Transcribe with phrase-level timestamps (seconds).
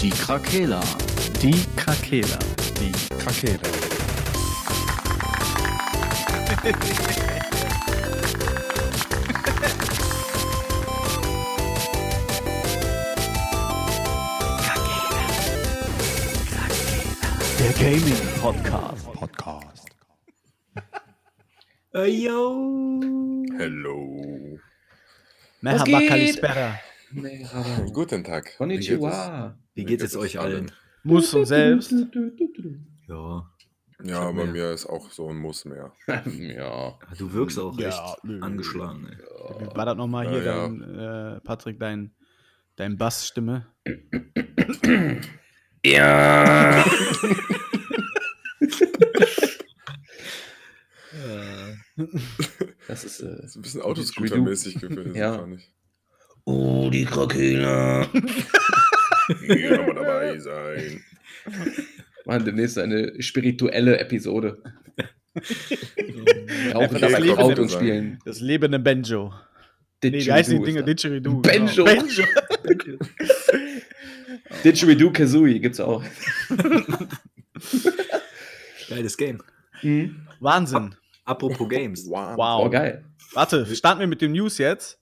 [0.00, 0.80] Die Krakela.
[1.40, 2.38] Die Krakela.
[2.78, 3.58] Die Krakela.
[17.58, 19.12] Der Gaming Podcast.
[19.12, 19.88] Podcast.
[21.94, 23.00] yo.
[23.58, 24.58] Hello.
[25.62, 26.85] Merhaba
[27.92, 28.56] Guten Tag.
[28.56, 29.56] Konnichiwa.
[29.74, 30.72] Wie geht es euch allen?
[31.04, 31.92] Muss und selbst.
[33.08, 33.48] Ja.
[34.04, 35.92] Ja, bei mir- mir ist auch so ein Muss mehr.
[36.26, 36.98] ja.
[37.16, 38.40] Du wirkst auch Ja, recht nö.
[38.40, 39.06] angeschlagen.
[39.08, 39.16] Ey.
[39.70, 40.68] Wie War das nochmal hier, Ja, ja.
[40.68, 42.12] dein, äh, Patrick, dein,
[42.76, 43.66] dein Bassstimme?
[45.84, 46.84] Ja.
[52.88, 53.20] das ist.
[53.20, 55.38] Äh, Das ist ein bisschen Autoscooter-mäßig gewesen, Ja.
[55.38, 55.72] fand ich.
[56.46, 58.08] Oh, die Krakela.
[59.46, 61.02] Hier nochmal dabei sein.
[62.24, 64.62] Machen demnächst eine spirituelle Episode.
[66.74, 68.18] Auch Einfach dabei Kraut und spielen.
[68.24, 69.34] Das lebende Banjo.
[70.02, 70.84] Nee, wie heißen die Dinge?
[70.84, 71.42] Didgeridoo.
[71.42, 71.84] Banjo.
[71.84, 72.02] Genau.
[72.62, 72.98] Banjo.
[74.64, 76.02] Didgeridoo Kazooie gibt's auch.
[78.88, 79.42] Geiles Game.
[80.40, 80.94] Wahnsinn.
[81.24, 82.06] Apropos Games.
[82.06, 82.36] Wow.
[82.36, 82.66] Wow.
[82.66, 83.04] Oh, geil.
[83.32, 85.00] Warte, starten wir mit den News jetzt.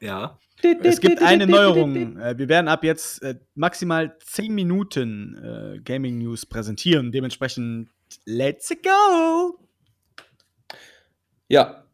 [0.00, 0.38] Ja.
[0.82, 2.18] Es gibt eine Neuerung.
[2.18, 7.12] Äh, Wir werden ab jetzt äh, maximal 10 Minuten äh, Gaming News präsentieren.
[7.12, 7.88] Dementsprechend,
[8.24, 9.58] let's go!
[11.48, 11.84] Ja.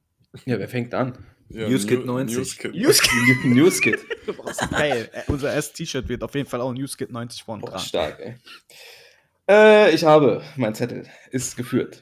[0.47, 1.19] Ja, wer fängt an?
[1.49, 2.37] Ja, Newskit New- 90.
[2.39, 2.75] Newskit.
[2.75, 3.45] Newskit.
[3.45, 3.99] Newskit.
[4.71, 5.11] Geil.
[5.27, 7.81] Unser erstes T-Shirt wird auf jeden Fall auch Newskit 90 vorn Boah, dran.
[7.81, 8.35] stark, ey.
[9.51, 12.01] Äh, ich habe, mein Zettel ist geführt.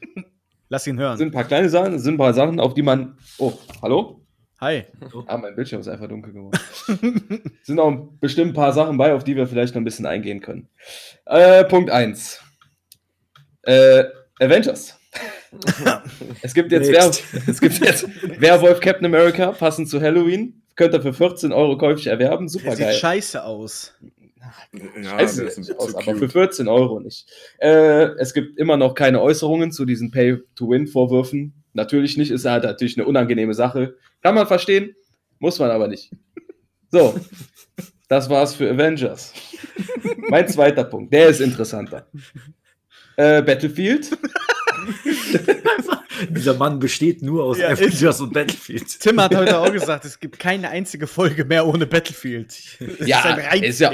[0.69, 1.17] Lass ihn Es hören.
[1.17, 3.17] sind ein paar kleine Sachen, es sind ein paar Sachen, auf die man.
[3.39, 4.20] Oh, hallo?
[4.61, 4.83] Hi.
[5.25, 6.59] Ah, mein Bildschirm ist einfach dunkel geworden.
[6.87, 10.05] es sind auch bestimmt ein paar Sachen bei, auf die wir vielleicht noch ein bisschen
[10.05, 10.69] eingehen können.
[11.25, 12.39] Äh, Punkt 1.
[13.63, 14.03] Äh,
[14.39, 14.99] Avengers.
[16.43, 17.11] es gibt jetzt, Wer,
[17.47, 18.07] es gibt jetzt
[18.39, 20.61] Werwolf Captain America, passend zu Halloween.
[20.75, 22.47] Könnt ihr für 14 Euro käuflich erwerben.
[22.47, 22.95] Super Der sieht geil.
[22.95, 23.95] scheiße aus.
[24.73, 26.31] Ja, Scheiße, sieht aus, aber für cute.
[26.33, 27.27] 14 Euro nicht.
[27.57, 31.60] Äh, es gibt immer noch keine Äußerungen zu diesen Pay-to-Win-Vorwürfen.
[31.73, 33.95] Natürlich nicht, ist halt natürlich eine unangenehme Sache.
[34.21, 34.95] Kann man verstehen,
[35.39, 36.11] muss man aber nicht.
[36.91, 37.17] So,
[38.09, 39.33] das war's für Avengers.
[40.29, 42.07] mein zweiter Punkt, der ist interessanter.
[43.15, 44.09] Äh, Battlefield.
[46.29, 48.99] Dieser Mann besteht nur aus Ja, Avengers und Battlefield.
[48.99, 52.49] Tim hat heute auch gesagt, es gibt keine einzige Folge mehr ohne Battlefield.
[52.99, 53.91] Das Ja, ist ein ist ja-.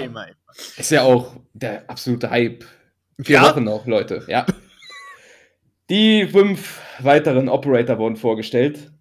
[0.78, 2.66] Ist ja auch der absolute Hype.
[3.22, 3.44] Vier Ja.
[3.52, 4.24] Wochen noch, Leute.
[4.28, 4.46] Ja.
[5.90, 8.92] Die fünf weiteren Operator wurden vorgestellt.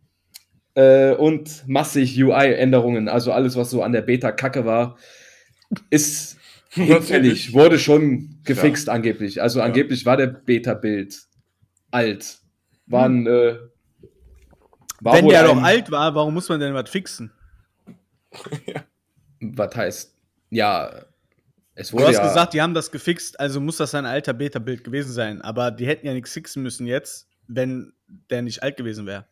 [0.74, 4.98] Äh, und massig UI-Änderungen, also alles, was so an der Beta kacke war,
[5.91, 6.36] ist
[6.69, 9.41] hinfällig, wurde schon gefixt angeblich.
[9.41, 11.16] Also angeblich war der Beta-Bild
[11.91, 12.38] alt.
[12.86, 13.56] Waren, äh,
[15.00, 17.32] war Wenn der doch alt war, warum muss man denn was fixen?
[19.41, 20.16] Was heißt,
[20.50, 21.04] ja,
[21.78, 24.32] es Du wurde hast ja, gesagt, die haben das gefixt, also muss das ein alter
[24.32, 25.42] Beta-Bild gewesen sein.
[25.42, 27.92] Aber die hätten ja nichts fixen müssen jetzt, wenn
[28.31, 29.26] der nicht alt gewesen wäre.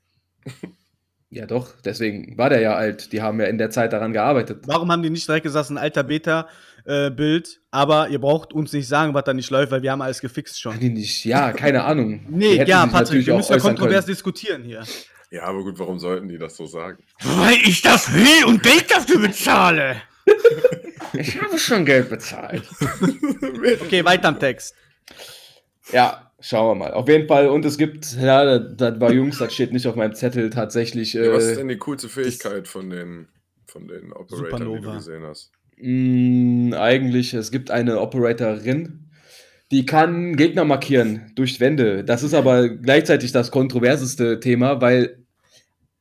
[1.30, 3.12] ja doch, deswegen war der ja alt.
[3.12, 4.64] Die haben ja in der Zeit daran gearbeitet.
[4.66, 8.74] Warum haben die nicht direkt gesagt, es ist ein alter Beta-Bild, aber ihr braucht uns
[8.74, 10.78] nicht sagen, was da nicht läuft, weil wir haben alles gefixt schon.
[10.78, 12.26] Die nicht, ja, keine Ahnung.
[12.28, 14.14] Nee, ja, Patrick, wir müssen ja kontrovers können.
[14.14, 14.82] diskutieren hier.
[15.30, 17.02] Ja, aber gut, warum sollten die das so sagen?
[17.22, 19.96] Weil ich das will und Geld dafür bezahle.
[21.12, 22.64] Ich habe schon Geld bezahlt.
[23.82, 24.74] Okay, weiter am Text.
[25.92, 26.92] ja, schauen wir mal.
[26.94, 30.14] Auf jeden Fall, und es gibt, ja, das, war Jungs, das steht nicht auf meinem
[30.14, 31.14] Zettel tatsächlich.
[31.14, 33.28] Ja, was ist Äh, denn die coolste Fähigkeit von den,
[33.66, 35.52] von den Operatoren, die du gesehen hast?
[35.76, 39.10] mh, eigentlich, es gibt eine Operatorin,
[39.70, 42.04] die kann Gegner markieren durch Wände.
[42.04, 45.24] Das ist aber gleichzeitig das kontroverseste Thema, weil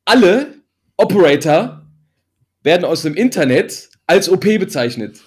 [0.06, 0.56] alle
[0.98, 1.88] Operator
[2.62, 5.19] werden aus dem Internet als OP bezeichnet.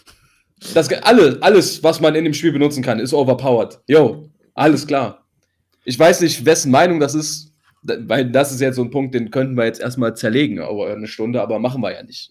[0.74, 3.80] Das alle, alles, was man in dem Spiel benutzen kann, ist overpowered.
[3.88, 5.26] Yo, alles klar.
[5.84, 7.52] Ich weiß nicht, wessen Meinung das ist,
[7.82, 11.08] weil das ist jetzt so ein Punkt, den könnten wir jetzt erstmal zerlegen, aber eine
[11.08, 12.30] Stunde, aber machen wir ja nicht.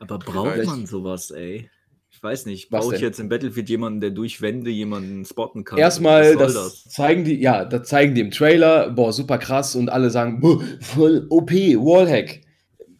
[0.00, 0.68] Aber braucht Vielleicht.
[0.68, 1.70] man sowas, ey?
[2.10, 2.70] Ich weiß nicht.
[2.70, 5.78] Brauche ich jetzt im Battlefield jemanden, der durch Wände jemanden spotten kann?
[5.78, 9.88] Erstmal, das, soll zeigen die, ja, das zeigen die im Trailer, boah, super krass und
[9.88, 12.40] alle sagen, "Boah, voll OP, Wallhack.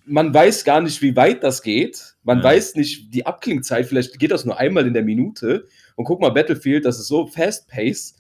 [0.07, 2.15] Man weiß gar nicht, wie weit das geht.
[2.29, 2.45] Man Ja.
[2.45, 5.67] weiß nicht die Abklingzeit, vielleicht geht das nur einmal in der Minute.
[5.97, 8.17] Und guck mal, Battlefield, das ist so fast-paced.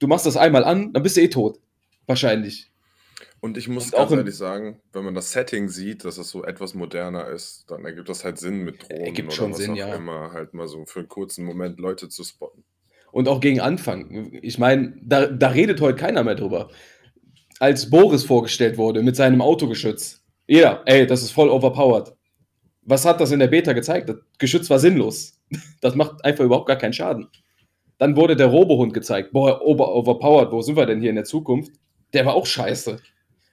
[0.00, 1.60] Du machst das einmal an, dann bist du eh tot.
[2.08, 2.72] Wahrscheinlich.
[3.38, 6.30] Und ich muss Und auch ganz ehrlich sagen, wenn man das Setting sieht, dass es
[6.30, 9.58] so etwas moderner ist, dann ergibt das halt Sinn mit Drohnen Ergibt oder schon was
[9.58, 9.94] Sinn, auch ja.
[9.94, 12.64] immer, halt mal so für einen kurzen Moment Leute zu spotten.
[13.12, 14.36] Und auch gegen Anfang.
[14.42, 16.70] Ich meine, da, da redet heute keiner mehr drüber.
[17.60, 20.24] Als Boris vorgestellt wurde mit seinem Autogeschütz.
[20.48, 22.14] Jeder, ey, das ist voll overpowered.
[22.86, 24.08] Was hat das in der Beta gezeigt?
[24.08, 25.40] Das Geschütz war sinnlos.
[25.80, 27.28] Das macht einfach überhaupt gar keinen Schaden.
[27.98, 29.32] Dann wurde der Robohund gezeigt.
[29.32, 31.72] Boah, over, overpowered, wo sind wir denn hier in der Zukunft?
[32.12, 32.98] Der war auch scheiße.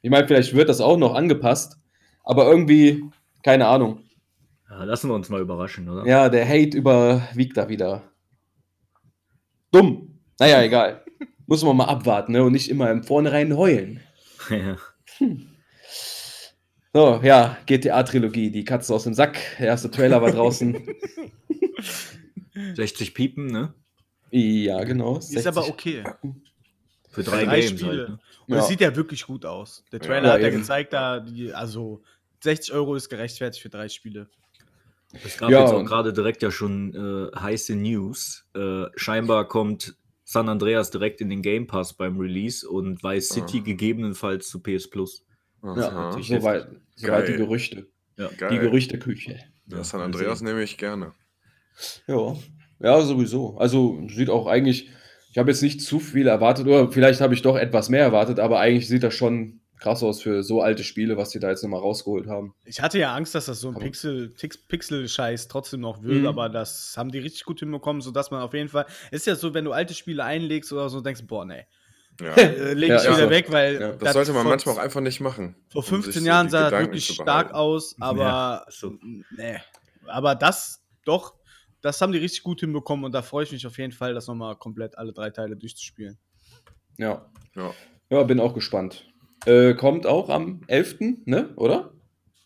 [0.01, 1.77] Ich meine, vielleicht wird das auch noch angepasst,
[2.23, 3.03] aber irgendwie,
[3.43, 3.99] keine Ahnung.
[4.69, 6.07] Ja, lassen wir uns mal überraschen, oder?
[6.07, 8.03] Ja, der Hate überwiegt da wieder.
[9.71, 10.19] Dumm.
[10.39, 11.03] Naja, egal.
[11.45, 12.43] Muss man mal abwarten ne?
[12.43, 13.99] und nicht immer im Vornherein heulen.
[14.49, 14.77] Ja.
[16.93, 19.37] So, ja, GTA-Trilogie, die Katze aus dem Sack.
[19.59, 20.77] Der erste Trailer war draußen.
[22.75, 23.73] 60 Piepen, ne?
[24.31, 25.17] ja, genau.
[25.17, 26.03] Ist aber okay.
[27.09, 27.87] Für drei, Drei Games Spiele.
[27.97, 28.09] halt.
[28.09, 28.19] Ne?
[28.47, 28.59] Und Ja.
[28.61, 29.83] es sieht ja wirklich gut aus.
[29.91, 30.05] Der Ja.
[30.05, 30.57] Trailer Ja, hat ja eben.
[30.59, 32.01] gezeigt, da die, also
[32.41, 34.29] 60 Euro ist gerechtfertigt für drei Spiele.
[35.25, 36.93] Es gab Ja, jetzt auch gerade direkt ja schon
[37.33, 38.45] äh, heiße News.
[38.55, 43.59] Äh, scheinbar kommt San Andreas direkt in den Game Pass beim Release und Vice City
[43.59, 43.63] Ah.
[43.63, 45.25] gegebenenfalls zu PS Plus.
[45.63, 47.17] Ja, soweit so Geil.
[47.21, 47.87] weit die Gerüchte.
[48.17, 48.29] Ja.
[48.49, 49.39] Die Gerüchteküche.
[49.67, 51.13] Ja, San Andreas nehme ich gerne.
[52.07, 52.35] Ja.
[52.79, 53.57] ja, sowieso.
[53.57, 54.89] Also sieht auch eigentlich,
[55.31, 58.39] ich habe jetzt nicht zu viel erwartet, oder vielleicht habe ich doch etwas mehr erwartet,
[58.39, 61.63] aber eigentlich sieht das schon krass aus für so alte Spiele, was die da jetzt
[61.63, 62.53] nochmal rausgeholt haben.
[62.65, 64.31] Ich hatte ja Angst, dass das so ein Aber- Pixel,
[64.67, 66.27] Pixel-Scheiß trotzdem noch will, Mhm.
[66.27, 68.85] aber das haben die richtig gut hinbekommen, sodass man auf jeden Fall.
[69.09, 71.63] Ist ja so, wenn du alte Spiele einlegst oder so, denkst du, boah, nee,
[72.21, 72.33] Ja.
[72.35, 73.17] äh, leg Ja, ich ja.
[73.17, 73.79] wieder weg, weil.
[73.81, 73.91] Ja.
[73.93, 75.55] Das sollte man vor- manchmal auch einfach nicht machen.
[75.69, 78.93] Vor um 15 sich so Jahren sah das wirklich stark aus, aber Ja, so.
[79.35, 79.57] nee.
[80.07, 81.35] Aber das doch,
[81.81, 84.27] das haben die richtig gut hinbekommen und da freue ich mich auf jeden Fall, das
[84.27, 86.17] nochmal komplett alle drei Teile durchzuspielen.
[86.97, 87.25] Ja.
[87.55, 87.71] Ja.
[88.09, 89.07] Ja, bin auch gespannt.
[89.45, 91.49] Äh, kommt auch am 11., ne?
[91.55, 91.93] Oder?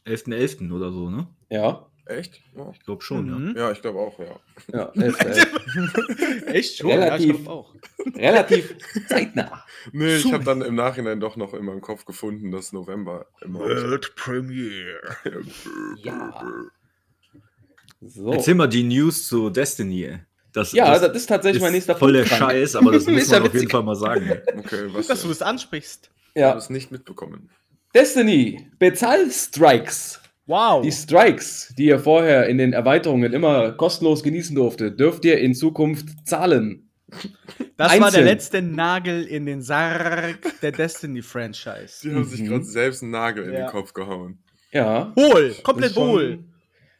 [0.05, 0.71] 11.11.
[0.71, 1.27] oder so, ne?
[1.49, 1.87] Ja.
[2.07, 2.41] Echt?
[2.55, 3.35] Ja, Ich glaube schon, ja.
[3.35, 3.55] Mhm.
[3.57, 4.39] ja ich glaube auch, ja.
[4.71, 6.45] Ja, 11., 11.
[6.47, 6.91] Echt schon?
[6.91, 7.43] Relativ.
[7.45, 7.73] Ja, auch.
[8.15, 8.75] Relativ
[9.07, 9.63] zeitnah.
[9.91, 13.59] Nee, ich habe dann im Nachhinein doch noch in meinem Kopf gefunden, dass November immer.
[14.15, 14.99] Premiere.
[15.97, 16.43] Ja.
[18.01, 18.31] So.
[18.33, 20.05] Erzähl mal die News zu Destiny.
[20.05, 20.19] ey.
[20.53, 22.51] Das, Ja, das, ist tatsächlich mein nächster voll der Punkt, Frank.
[22.53, 23.69] Scheiß, aber das muss Ist ja man auf jeden.
[23.69, 24.41] Fall mal sagen.
[24.57, 26.09] Okay, was Dass du das ansprichst.
[26.33, 26.57] Ich habe Ja.
[26.57, 27.49] es nicht mitbekommen.
[27.93, 30.19] Destiny, Bezahl-Strikes.
[30.47, 30.83] Wow.
[30.83, 35.55] Die Strikes, die ihr vorher in den Erweiterungen immer kostenlos genießen durftet, dürft ihr in
[35.55, 36.89] Zukunft zahlen.
[37.77, 38.25] Das war der einzeln.
[38.25, 42.01] letzte Nagel in den Sarg der Destiny-Franchise.
[42.03, 42.47] Die haben sich Mhm.
[42.47, 43.59] gerade selbst einen Nagel in Ja.
[43.61, 44.39] den Kopf gehauen.
[44.71, 45.13] Ja.
[45.17, 46.39] Hohl, Das komplett ist schon- hohl.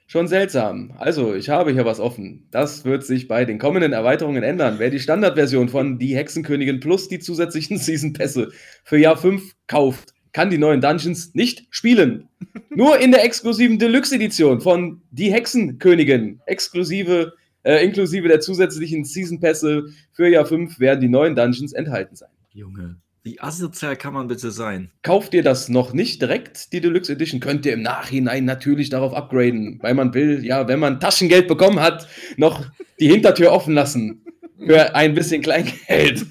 [0.08, 0.94] Schon seltsam.
[1.00, 2.48] Also, ich habe hier was offen.
[2.52, 4.76] Das wird sich bei den kommenden Erweiterungen ändern.
[4.78, 8.52] Wer die Standardversion von Die Hexenkönigin plus die zusätzlichen Season Pässe
[8.84, 12.28] für Jahr 5 kauft, kann die neuen Dungeons nicht spielen.
[12.70, 19.40] Nur in der exklusiven Deluxe Edition von Die Hexenkönigin, exklusive, äh, inklusive der zusätzlichen Season
[19.40, 22.28] Pässe für Jahr 5 werden die neuen Dungeons enthalten sein.
[22.52, 24.92] Junge, wie asozial kann man bitte sein?
[25.04, 29.14] Kauft ihr das noch nicht direkt, die Deluxe Edition, könnt ihr im Nachhinein natürlich darauf
[29.14, 32.66] upgraden, weil man will, ja, wenn man Taschengeld bekommen hat, noch
[33.00, 34.26] die Hintertür offen lassen
[34.60, 36.26] für ein bisschen Kleingeld.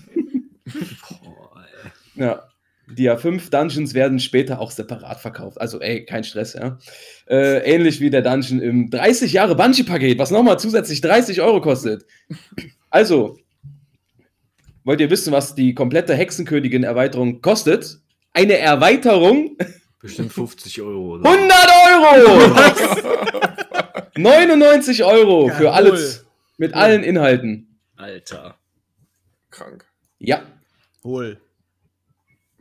[1.23, 1.65] Boah,
[2.17, 2.23] ey.
[2.23, 2.43] Ja.
[2.87, 5.61] Die A5 Dungeons werden später auch separat verkauft.
[5.61, 6.79] Also, ey, kein Stress, ja.
[7.27, 12.05] Äh, ähnlich wie der Dungeon im 30 Jahre Banshee-Paket, was nochmal zusätzlich 30 Euro kostet.
[12.91, 13.39] Also,
[14.85, 17.99] wollt ihr wissen, was die komplette Hexenkönigin-Erweiterung kostet?
[18.33, 19.57] Eine Erweiterung
[20.05, 21.15] Bestimmt 50 Euro.
[21.15, 21.31] Oder?
[21.31, 21.57] 100
[21.89, 22.55] Euro!
[24.19, 25.75] 99 Euro für Jawohl.
[25.75, 26.27] alles.
[26.59, 27.79] Mit allen Inhalten.
[27.97, 28.59] Alter.
[29.51, 29.87] Krank.
[30.19, 30.43] Ja.
[31.03, 31.41] Hohl.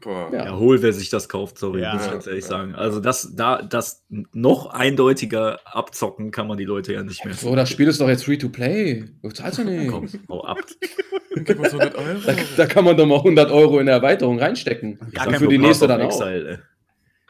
[0.04, 0.30] Boah.
[0.34, 0.46] Ja.
[0.46, 1.94] Ja, hol, wer sich das kauft, sorry, Ja.
[1.94, 2.50] muss ich ganz ehrlich Ja.
[2.50, 2.76] sagen.
[2.76, 7.34] Also das, da, das noch eindeutiger abzocken kann man die Leute ja nicht mehr.
[7.34, 9.06] So, das Spiel ist doch jetzt free to play.
[9.22, 9.90] Du zahlst ja nicht.
[9.90, 10.60] Komm, hau ab.
[11.36, 12.20] Gib uns 100 Euro.
[12.26, 15.00] Da, da kann man doch mal 100 Euro in der Erweiterung reinstecken.
[15.14, 16.22] Gar kein für die nächste dann of auch.
[16.22, 16.50] Exile,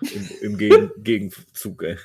[0.01, 0.10] ey.
[0.13, 1.98] Im, im Gegen Gegenzug, ey.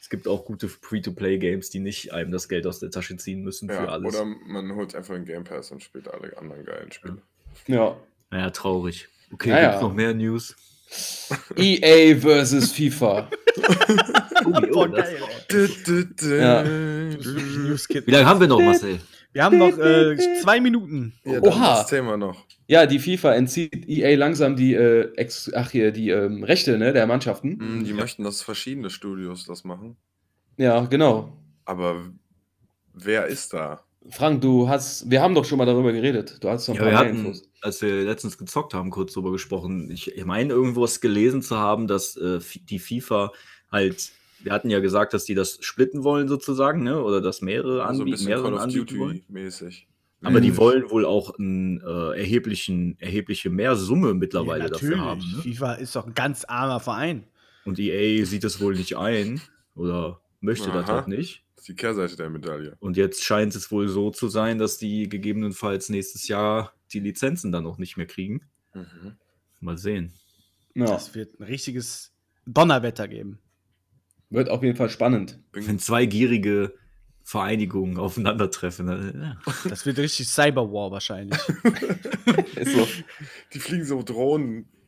[0.00, 3.70] Es gibt auch gute Free-to-Play-Games, die nicht einem das Geld aus der Tasche ziehen müssen
[3.70, 4.14] für alles.
[4.14, 7.22] oder man holt einfach einen Game Pass und spielt alle anderen geilen Spiele.
[7.66, 7.96] Ja.
[8.30, 9.08] Naja, traurig.
[9.34, 9.68] Okay, Naja.
[9.70, 10.54] gibt's noch mehr News?
[11.56, 13.28] EA versus FIFA.
[14.70, 15.16] Boah, geil,
[15.50, 16.38] ey.
[16.38, 16.62] Ja.
[16.62, 18.06] News-Kit.
[18.06, 19.00] Wie lange haben wir noch, Marcel?
[19.32, 21.12] Wir haben noch äh, zwei Minuten.
[21.24, 21.78] Ja, Oha.
[21.78, 22.44] das Thema noch.
[22.68, 26.92] Ja, die FIFA entzieht EA langsam die, äh, Ex ach hier, die ähm, Rechte ne,
[26.92, 27.58] der Mannschaften.
[27.58, 29.96] Hm, Die möchten, dass verschiedene Studios das machen.
[30.56, 31.32] Ja, genau.
[31.64, 31.96] Aber
[32.92, 33.82] wer ist da?
[34.10, 36.36] Frank, du hast, wir haben doch schon mal darüber geredet.
[36.40, 37.50] Du hast noch ein Ja, wir paar mehr hatten, Infos.
[37.62, 39.90] als wir letztens gezockt haben, kurz drüber gesprochen.
[39.90, 43.32] Ich, ich meine, irgendwo was gelesen zu haben, dass äh, die FIFA
[43.72, 47.02] halt, wir hatten ja gesagt, dass die das splitten wollen sozusagen, ne?
[47.02, 49.16] Oder dass mehrere ein anbieten, bisschen mehrere Call of anbieten wollen.
[49.20, 49.88] Duty-mäßig.
[50.22, 55.20] Aber die wollen wohl auch einen äh, erheblichen, erhebliche mehr Summe mittlerweile Ja, dafür haben.
[55.20, 55.42] Ne?
[55.42, 57.24] FIFA ist doch ein ganz armer Verein.
[57.66, 59.40] Und EA sieht es wohl nicht ein
[59.74, 60.92] oder möchte das Aha.
[60.96, 61.44] halt nicht.
[61.64, 62.76] Ist die Kehrseite der Medaille.
[62.78, 67.52] Und jetzt scheint es wohl so zu sein, dass die gegebenenfalls nächstes Jahr die Lizenzen
[67.52, 68.42] dann auch nicht mehr kriegen.
[68.74, 69.16] Mhm.
[69.60, 70.12] Mal sehen.
[70.74, 72.12] Ja, Das wird ein richtiges
[72.44, 73.38] Donnerwetter geben.
[74.28, 75.40] wird auf jeden Fall spannend.
[75.52, 76.74] Wenn zwei gierige
[77.22, 79.52] Vereinigungen aufeinandertreffen, dann, ja.
[79.70, 81.40] Das wird richtig Cyberwar wahrscheinlich.
[82.62, 82.86] So.
[83.54, 84.02] die fliegen so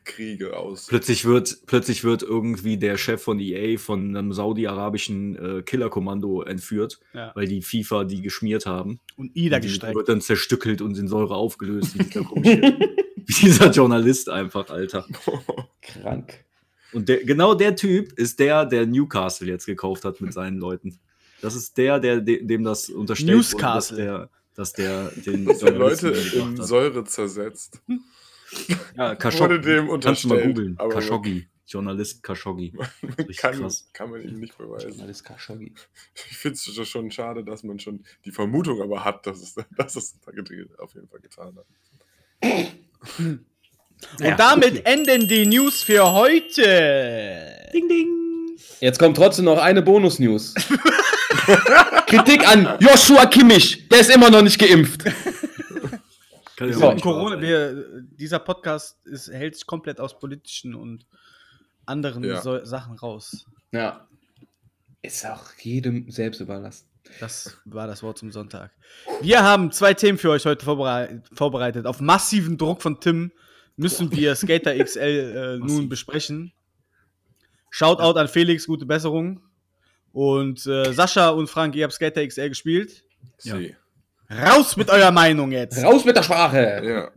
[0.06, 0.86] Drohnenkriege aus.
[0.86, 7.00] plötzlich, wird, plötzlich wird irgendwie der Chef von EA von einem saudi-arabischen äh, Killerkommando entführt,
[7.12, 7.32] Ja.
[7.34, 9.00] weil die FIFA die geschmiert haben.
[9.16, 9.94] Und Ida Und die gestreckt.
[9.96, 11.98] wird dann zerstückelt und in Säure aufgelöst.
[11.98, 15.06] Wie dieser, Journalist einfach, Alter.
[15.82, 16.44] Krank.
[16.92, 20.98] Und der, genau der Typ ist der, der Newcastle jetzt gekauft hat mit seinen Leuten.
[21.42, 23.96] Das ist der, der de, dem das unterstellt wurde, dass Newscastle.
[23.96, 26.56] der, dass der den Dass der Leute in.
[26.56, 27.80] Säure zersetzt.
[28.96, 29.60] Ja, Khashoggi.
[29.60, 30.76] dem Kannst du mal googeln.
[30.76, 31.48] Khashoggi.
[31.66, 32.72] Journalist Khashoggi.
[33.38, 33.88] Kann, krass.
[33.92, 35.00] kann man ihm nicht beweisen.
[35.00, 35.72] Alles Khashoggi.
[36.30, 39.96] Ich finde es schon schade, dass man schon die Vermutung aber hat, dass es, dass
[39.96, 40.14] es
[40.78, 41.66] auf jeden Fall getan hat.
[44.20, 47.70] Und damit enden die News für heute.
[47.72, 48.08] Ding, ding.
[48.80, 50.54] Jetzt kommt trotzdem noch eine Bonus-News.
[52.06, 53.88] Kritik an Joshua Kimmich.
[53.88, 55.04] Der ist immer noch nicht geimpft.
[56.56, 60.75] Kann ja So, auch nicht Corona, wir, dieser Podcast ist, hält sich komplett aus politischen
[60.75, 61.06] und
[61.84, 62.40] anderen Ja.
[62.40, 63.46] so, Sachen raus.
[63.72, 64.08] Ja.
[65.02, 66.88] Ist auch jedem selbst überlassen.
[67.20, 68.72] Das war das Wort zum Sonntag.
[69.20, 71.86] Wir haben zwei Themen für euch heute vorberei vorbereitet.
[71.86, 73.30] Auf massiven Druck von Tim
[73.76, 76.52] müssen wir Skater XL äh, nun besprechen.
[77.70, 79.40] Shoutout an Felix, gute Besserung.
[80.12, 83.04] Und äh, Sascha und Frank, ihr habt Skater XL gespielt.
[83.42, 83.58] Ja.
[84.30, 85.83] Raus mit eurer Meinung jetzt!
[85.83, 86.83] Raus mit der Sprache.
[86.85, 87.11] Ja.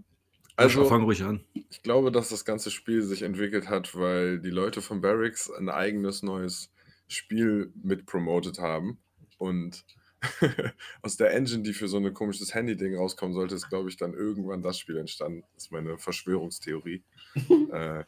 [0.55, 1.41] Also, Also, fang ruhig an.
[1.53, 5.69] ich glaube, dass das ganze Spiel sich entwickelt hat, weil die Leute von Barracks ein
[5.69, 6.71] eigenes neues
[7.07, 8.99] Spiel mit promotet haben.
[9.37, 9.85] Und
[11.01, 14.13] aus der Engine, die für so ein komisches Handy-Ding rauskommen sollte, ist, glaube ich, dann
[14.13, 15.43] irgendwann das Spiel entstanden.
[15.55, 17.03] Das ist meine Verschwörungstheorie.
[17.71, 18.03] äh,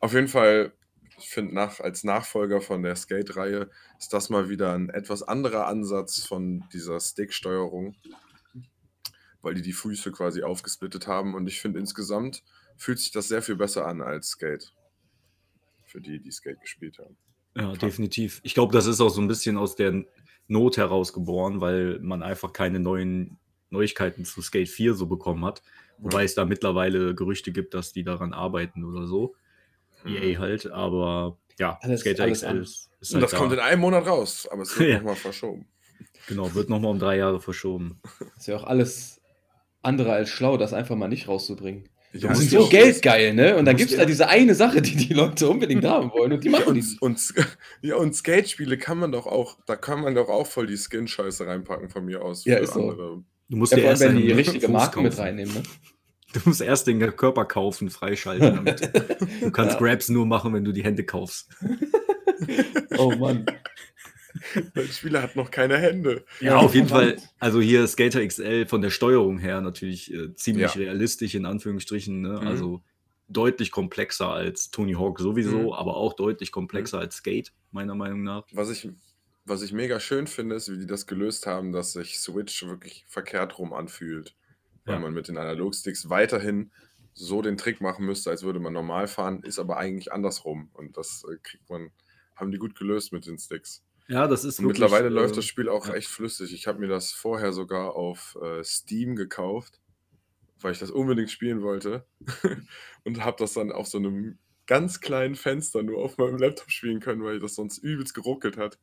[0.00, 0.72] auf jeden Fall,
[1.20, 5.66] ich finde, nach, als Nachfolger von der Skate-Reihe ist das mal wieder ein etwas anderer
[5.66, 7.96] Ansatz von dieser Stick-Steuerung,
[9.42, 11.34] weil die die Füße quasi aufgesplittet haben.
[11.34, 12.42] Und ich finde, insgesamt
[12.76, 14.72] fühlt sich das sehr viel besser an als Skate.
[15.84, 17.16] Für die, die Skate gespielt haben.
[17.56, 18.40] Ja, definitiv.
[18.44, 20.04] Ich glaube, das ist auch so ein bisschen aus der
[20.46, 23.38] Not heraus geboren, weil man einfach keine neuen
[23.70, 25.62] Neuigkeiten zu Skate 4 so bekommen hat.
[25.98, 29.34] Wobei es da mittlerweile Gerüchte gibt, dass die daran arbeiten oder so.
[30.06, 32.62] EA halt, aber ja, Alles- Skater alles XL an.
[32.62, 33.64] ist, ist Und halt das kommt in da.
[33.64, 34.96] einem Monat raus, aber es wird Ja.
[34.98, 35.66] nochmal verschoben.
[36.28, 38.00] Genau, wird nochmal um drei Jahre verschoben.
[38.38, 39.20] Ist ja auch alles
[39.82, 41.88] andere als schlau, das einfach mal nicht rauszubringen.
[42.12, 43.56] Ja, Die sind ja so geldgeil, ne?
[43.56, 46.32] Und dann gibt es ja- da diese eine Sache, die die Leute unbedingt haben wollen.
[46.32, 46.80] Und die Ja, machen die.
[47.00, 47.34] und, und,
[47.82, 51.46] ja, und Skate-Spiele kann man doch auch, da kann man doch auch voll die Skin-Scheiße
[51.46, 52.44] reinpacken von mir aus.
[52.44, 52.80] Ja, ist so.
[52.90, 53.22] andere.
[53.48, 55.62] Du musst Ja, allem, erst wenn die richtige Fuß Marken mit reinnehmen, ne?
[56.32, 58.56] Du musst erst den Körper kaufen, freischalten.
[58.56, 58.90] Damit.
[59.40, 59.78] Du kannst Ja.
[59.80, 61.48] Grabs nur machen, wenn du die Hände kaufst.
[62.98, 63.46] Oh Mann.
[64.74, 66.24] Der Spieler hat noch keine Hände.
[66.40, 67.20] Ja, auf jeden verdammt.
[67.20, 67.28] Fall.
[67.38, 70.80] Also hier Skater XL von der Steuerung her natürlich äh, ziemlich Ja.
[70.80, 72.20] realistisch in Anführungsstrichen.
[72.20, 72.38] Ne?
[72.40, 72.46] Mhm.
[72.46, 72.82] Also
[73.28, 75.72] deutlich komplexer als Tony Hawk sowieso, Mhm.
[75.72, 78.44] aber auch deutlich komplexer als Skate, meiner Meinung nach.
[78.52, 78.88] Was ich,
[79.44, 83.04] was ich mega schön finde, ist, wie die das gelöst haben, dass sich Switch wirklich
[83.08, 84.34] verkehrt rum anfühlt.
[84.90, 85.00] Weil Ja.
[85.00, 86.72] man mit den Analogsticks weiterhin
[87.14, 90.70] so den Trick machen müsste, als würde man normal fahren, ist aber eigentlich andersrum.
[90.72, 91.90] Und das äh, kriegt man,
[92.34, 93.84] haben die gut gelöst mit den Sticks.
[94.08, 95.94] Ja, das ist wirklich, mittlerweile äh, läuft das Spiel auch ja.
[95.94, 96.52] echt flüssig.
[96.52, 99.80] Ich habe mir das vorher sogar auf äh, Steam gekauft,
[100.60, 102.04] weil ich das unbedingt spielen wollte.
[103.04, 107.00] und habe das dann auf so einem ganz kleinen Fenster nur auf meinem Laptop spielen
[107.00, 108.78] können, weil das sonst übelst geruckelt hat.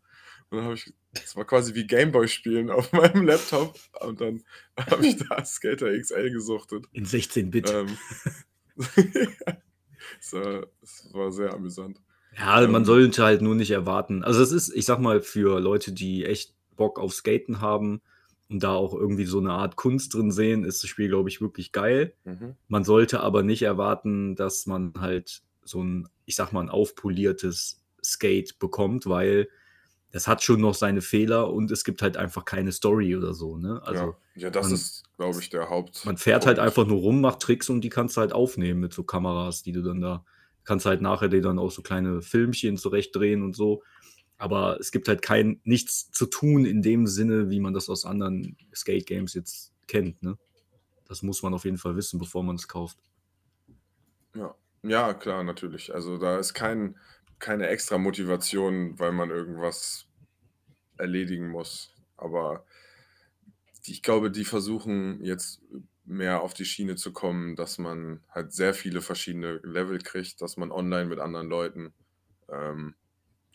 [0.49, 3.77] Und dann habe ich, das war quasi wie Gameboy spielen auf meinem Laptop.
[4.01, 4.43] Und dann
[4.77, 6.85] habe ich da Skater XL gesuchtet.
[6.93, 7.69] in 16-Bit.
[7.71, 7.97] Ähm,
[10.19, 11.99] das, war, das war sehr amüsant.
[12.37, 12.85] Ja, man Ähm.
[12.85, 14.23] sollte halt nur nicht erwarten.
[14.23, 18.01] Also es ist, ich sag mal, für Leute, die echt Bock auf Skaten haben
[18.49, 21.41] und da auch irgendwie so eine Art Kunst drin sehen, ist das Spiel, glaube ich,
[21.41, 22.13] wirklich geil.
[22.23, 22.55] Mhm.
[22.67, 27.81] Man sollte aber nicht erwarten, dass man halt so ein, ich sag mal, ein aufpoliertes
[28.03, 29.49] Skate bekommt, weil
[30.11, 33.57] das hat schon noch seine Fehler und es gibt halt einfach keine Story oder so,
[33.57, 33.81] ne?
[33.83, 34.43] Also ja.
[34.43, 36.05] ja, das man- ist, glaube ich, der Haupt.
[36.05, 38.93] man fährt halt einfach nur rum, macht Tricks und die kannst du halt aufnehmen mit
[38.93, 40.25] so Kameras, die du dann da
[40.63, 43.83] kannst halt nachher dir dann auch so kleine Filmchen zurechtdrehen und so.
[44.37, 48.05] Aber es gibt halt kein nichts zu tun in dem Sinne, wie man das aus
[48.05, 50.37] anderen Skate Games jetzt kennt, ne?
[51.05, 52.97] Das muss man auf jeden Fall wissen, bevor man es kauft.
[54.35, 54.53] Ja.
[54.83, 55.93] ja, klar, natürlich.
[55.95, 56.97] Also da ist kein,
[57.39, 60.07] keine extra Motivation, weil man irgendwas
[60.97, 61.93] erledigen muss.
[62.17, 62.65] Aber
[63.85, 65.61] ich glaube, die versuchen jetzt
[66.05, 70.57] mehr auf die Schiene zu kommen, dass man halt sehr viele verschiedene Level kriegt, dass
[70.57, 71.93] man online mit anderen Leuten
[72.49, 72.95] ähm,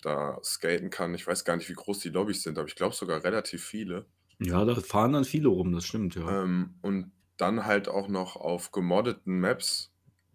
[0.03, 1.15] da skaten kann.
[1.15, 4.07] Ich weiß gar nicht, wie groß die Lobbys sind, aber ich glaube sogar relativ viele.
[4.39, 6.43] Ja, da fahren dann viele rum, das stimmt, ja.
[6.43, 9.92] Ähm, und dann halt auch noch auf gemoddeten Maps,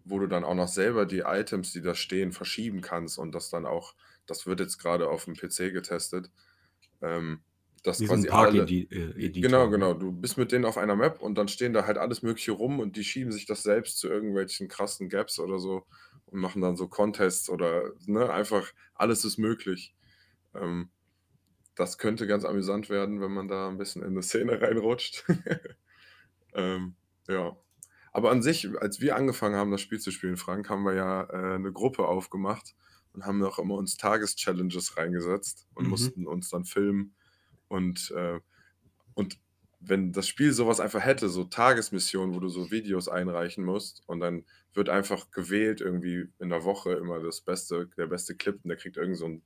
[0.08, 3.50] wo du dann auch noch selber die Items, die da stehen, verschieben kannst und das
[3.50, 3.94] dann auch,
[4.26, 6.30] das wird jetzt gerade auf dem PC getestet,
[7.02, 7.40] ähm,
[7.82, 9.42] dass Diesen quasi alle, Park-Editor.
[9.42, 12.22] genau, genau, du bist mit denen auf einer Map und dann stehen da halt alles
[12.22, 15.86] Mögliche rum und die schieben sich das selbst zu irgendwelchen krassen Gaps oder so
[16.26, 19.94] und machen dann so Contests oder, ne, einfach alles ist möglich.
[20.54, 20.90] Ähm,
[21.76, 25.24] das könnte ganz amüsant werden, wenn man da ein bisschen in eine Szene reinrutscht.
[26.54, 26.96] ähm,
[27.28, 27.56] ja.
[28.18, 31.22] Aber an sich, als wir angefangen haben, das Spiel zu spielen, Frank, haben wir ja
[31.30, 32.74] äh, eine Gruppe aufgemacht
[33.12, 35.88] und haben auch immer uns Tageschallenges reingesetzt und Mhm.
[35.88, 37.14] mussten uns dann filmen.
[37.68, 38.40] Und, äh,
[39.14, 39.38] und
[39.80, 44.20] wenn das Spiel sowas einfach hätte, so Tagesmissionen, wo du so Videos einreichen musst und
[44.20, 48.68] dann wird einfach gewählt, irgendwie in der Woche immer das beste, der beste Clip und
[48.68, 49.44] der kriegt irgend so ein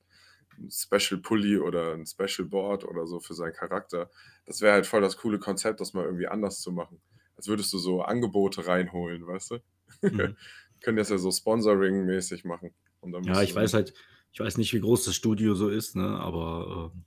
[0.71, 4.11] Special Pulli oder ein Special Board oder so für seinen Charakter.
[4.47, 7.03] Das wäre halt voll das coole Konzept, das mal irgendwie anders zu machen.
[7.43, 9.59] Als würdest du so Angebote reinholen, weißt du?
[10.03, 10.37] Mhm.
[10.81, 12.73] Können das ja so Sponsoring-mäßig machen.
[13.01, 13.95] Und dann Ja, ich weiß halt,
[14.31, 16.21] ich weiß nicht, wie groß das Studio so ist, ne?
[16.21, 17.03] Aber ähm,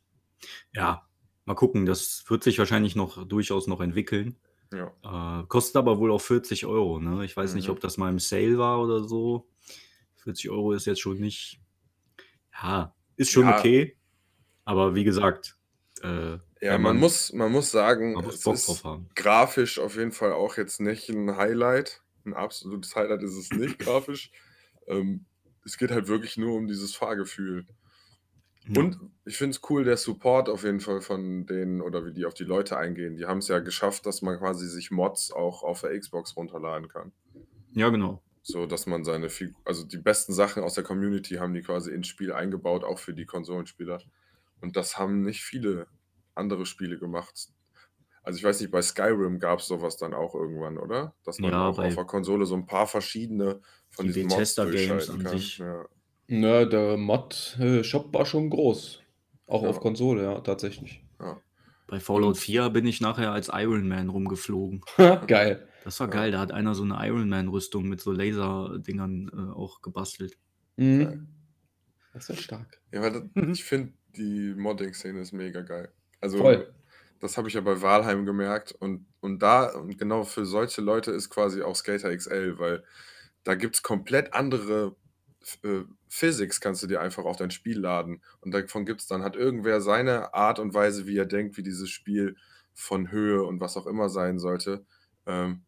[0.74, 1.08] ja,
[1.46, 1.86] mal gucken.
[1.86, 4.36] Das wird sich wahrscheinlich noch durchaus noch entwickeln.
[4.74, 5.42] Ja.
[5.42, 7.24] Äh, kostet aber wohl auch 40 Euro, ne?
[7.24, 7.75] Ich weiß nicht, Mhm.
[7.75, 9.48] ob das mal im Sale war oder so.
[10.18, 11.62] 40 Euro ist jetzt schon nicht.
[12.62, 13.58] Ja, ist schon Ja.
[13.58, 13.96] okay.
[14.65, 15.54] Aber wie gesagt,
[16.05, 18.83] äh, Ja, wenn man, muss, man muss sagen, man muss es ist
[19.15, 22.01] grafisch auf jeden Fall auch jetzt nicht ein Highlight.
[22.25, 24.31] Ein absolutes Highlight ist es nicht grafisch.
[24.87, 25.25] Ähm,
[25.65, 27.65] es geht halt wirklich nur um dieses Fahrgefühl.
[28.68, 28.81] Ja.
[28.81, 32.25] Und ich finde es cool, der Support auf jeden Fall von denen oder wie die
[32.25, 33.15] auf die Leute eingehen.
[33.15, 36.87] Die haben es ja geschafft, dass man quasi sich Mods auch auf der Xbox runterladen
[36.87, 37.11] kann.
[37.74, 38.22] Ja, genau.
[38.41, 41.91] So dass man seine Figur, also die besten Sachen aus der Community haben die quasi
[41.91, 44.01] ins Spiel eingebaut, auch für die Konsolenspieler.
[44.61, 45.87] Und das haben nicht viele
[46.35, 47.50] andere Spiele gemacht.
[48.24, 51.13] Also ich weiß nicht, bei Skyrim gab es sowas dann auch irgendwann, oder?
[51.24, 54.55] Dass man Ja, auch auf der Konsole so ein paar verschiedene von Die diesen Mods
[54.55, 55.37] durchschalten an kann.
[55.37, 55.57] sich.
[55.59, 55.85] Ja.
[56.27, 59.01] Na, der Mod-Shop war schon groß.
[59.48, 59.69] Auch Ja.
[59.69, 61.03] auf Konsole, ja, tatsächlich.
[61.87, 64.81] Bei Fallout 4 bin ich nachher als Iron Man rumgeflogen.
[65.27, 65.67] Geil.
[65.83, 66.13] Das war Ja.
[66.13, 66.31] geil.
[66.31, 70.35] Da hat einer so eine Iron Man-Rüstung mit so Laserdingern äh, auch gebastelt.
[70.77, 71.27] Mhm.
[72.11, 72.81] Das ist stark.
[72.91, 73.24] Ja, weil das,
[73.59, 75.91] ich finde, die Modding-Szene ist mega geil.
[76.25, 76.74] Also, Voll.
[77.20, 78.72] das habe ich ja bei Valheim gemerkt.
[78.72, 82.83] Und, und da, und genau für solche Leute ist quasi auch Skater XL, weil
[83.44, 84.96] da gibt es komplett andere
[85.64, 88.24] äh, Physics, kannst du dir einfach auf dein Spiel laden.
[88.42, 91.64] Und davon gibt es dann, hat irgendwer seine Art und Weise, wie er denkt, wie
[91.64, 92.38] dieses Spiel
[92.74, 94.83] von Höhe und was auch immer sein sollte,
[95.27, 95.64] ähm,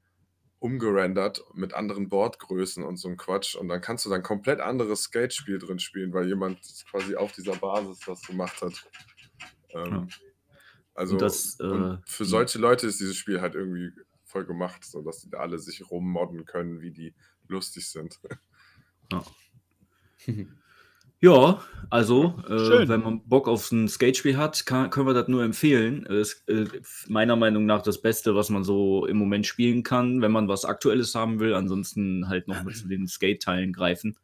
[0.57, 3.55] umgerendert mit anderen Boardgrößen und so ein Quatsch.
[3.55, 7.55] Und dann kannst du dann komplett anderes Skate-Spiel drin spielen, weil jemand quasi auf dieser
[7.57, 8.73] Basis das gemacht hat.
[9.69, 10.26] Ähm, Ja.
[10.97, 13.91] Also Und das, äh, und für die- solche Leute ist dieses Spiel halt irgendwie
[14.25, 17.13] voll gemacht, sodass die da alle sich rummodden können, wie die
[17.47, 18.19] lustig sind.
[21.19, 25.43] Ja, also, äh, wenn man Bock auf ein Skatespiel hat, kann, können wir das nur
[25.43, 26.05] empfehlen.
[26.05, 30.21] Es ist äh, meiner Meinung nach das Beste, was man so im Moment spielen kann,
[30.21, 31.55] wenn man was Aktuelles haben will.
[31.55, 34.15] Ansonsten halt noch mit zu den Skate-Teilen greifen.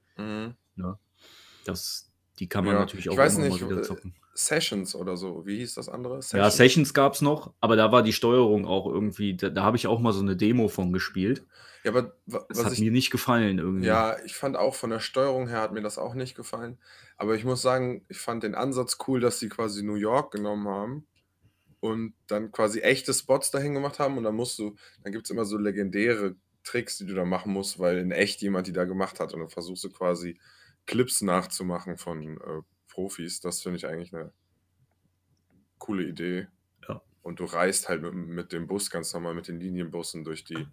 [1.66, 4.16] Das, die kann man Ja, natürlich ich auch weiß immer nicht, mal wieder äh, zocken.
[4.36, 6.20] Sessions oder so, wie hieß das andere?
[6.32, 9.78] Ja, Sessions gab es noch, aber da war die Steuerung auch irgendwie, da, da habe
[9.78, 11.46] ich auch mal so eine Demo von gespielt.
[11.84, 13.86] Ja, aber Das was hat ich mir nicht gefallen irgendwie.
[13.86, 16.80] Ja, ich fand auch von der Steuerung her hat mir das auch nicht gefallen.
[17.18, 20.68] Aber ich muss sagen, ich fand den Ansatz cool, dass sie quasi New York genommen
[20.68, 21.08] haben
[21.82, 24.18] und dann quasi echte Spots dahin gemacht haben.
[24.18, 27.52] Und dann musst du, dann gibt es immer so legendäre Tricks, die du da machen
[27.52, 29.34] musst, weil in echt jemand die da gemacht hat.
[29.34, 30.40] Und dann versuchst du quasi
[30.86, 33.40] Clips nachzumachen von äh, Profis.
[33.40, 34.32] Das finde ich eigentlich eine
[35.78, 36.48] coole Idee.
[36.88, 37.02] Ja.
[37.22, 40.68] Und du reist halt mit, mit dem Bus ganz normal, mit den Linienbussen durch die,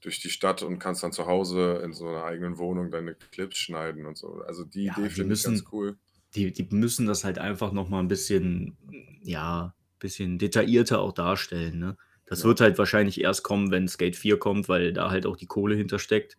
[0.00, 3.58] durch die Stadt und kannst dann zu Hause in so einer eigenen Wohnung deine Clips
[3.58, 4.42] schneiden und so.
[4.42, 5.96] Also die Ja, Idee finde ich ganz müssen- cool.
[6.34, 8.76] die, die müssen das halt einfach noch mal ein bisschen,
[9.22, 11.78] ja, bisschen detaillierter auch darstellen.
[11.78, 11.96] Ne?
[12.26, 12.48] Das Ja.
[12.48, 15.76] wird halt wahrscheinlich erst kommen, wenn Skate 4 kommt, weil da halt auch die Kohle
[15.76, 16.36] hintersteckt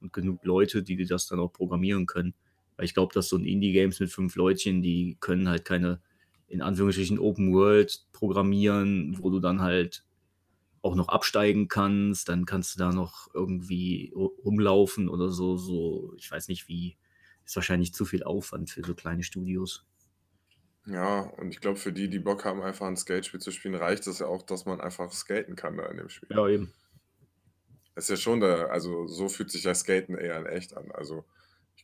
[0.00, 2.34] und genug Leute, die das dann auch programmieren können.
[2.78, 6.00] Weil ich glaube, dass so ein Indie-Games mit fünf Leutchen, die können halt keine,
[6.48, 10.04] in Anführungsstrichen, Open World programmieren, wo du dann halt
[10.82, 16.14] auch noch absteigen kannst, dann kannst du da noch irgendwie ru- rumlaufen oder so, so,
[16.16, 16.96] ich weiß nicht wie,
[17.44, 19.86] ist wahrscheinlich zu viel Aufwand für so kleine Studios.
[20.86, 24.06] Ja, und ich glaube, für die, die Bock haben, einfach ein Skate-Spiel zu spielen, reicht
[24.08, 26.30] es ja auch, dass man einfach skaten kann da in dem Spiel.
[26.30, 26.72] Ja, eben.
[27.94, 30.90] Das ist ja schon der, also so fühlt sich ja Skaten eher in echt an.
[30.92, 31.24] Also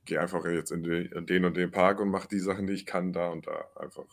[0.04, 2.72] gehe einfach jetzt in, die, in den und den Park und mache die Sachen, die
[2.74, 4.04] ich kann, da und da einfach.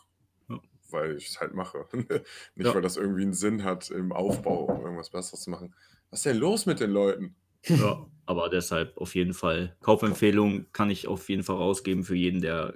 [0.50, 0.60] Ja.
[0.90, 1.86] Weil ich es halt mache.
[1.94, 2.12] Nicht,
[2.56, 2.74] Ja.
[2.74, 5.74] weil das irgendwie einen Sinn hat im Aufbau, um irgendwas Besseres zu machen.
[6.10, 7.36] Was ist denn los mit den Leuten?
[7.66, 9.76] Ja, aber deshalb auf jeden Fall.
[9.82, 12.74] Kaufempfehlung kann ich auf jeden Fall rausgeben für jeden, der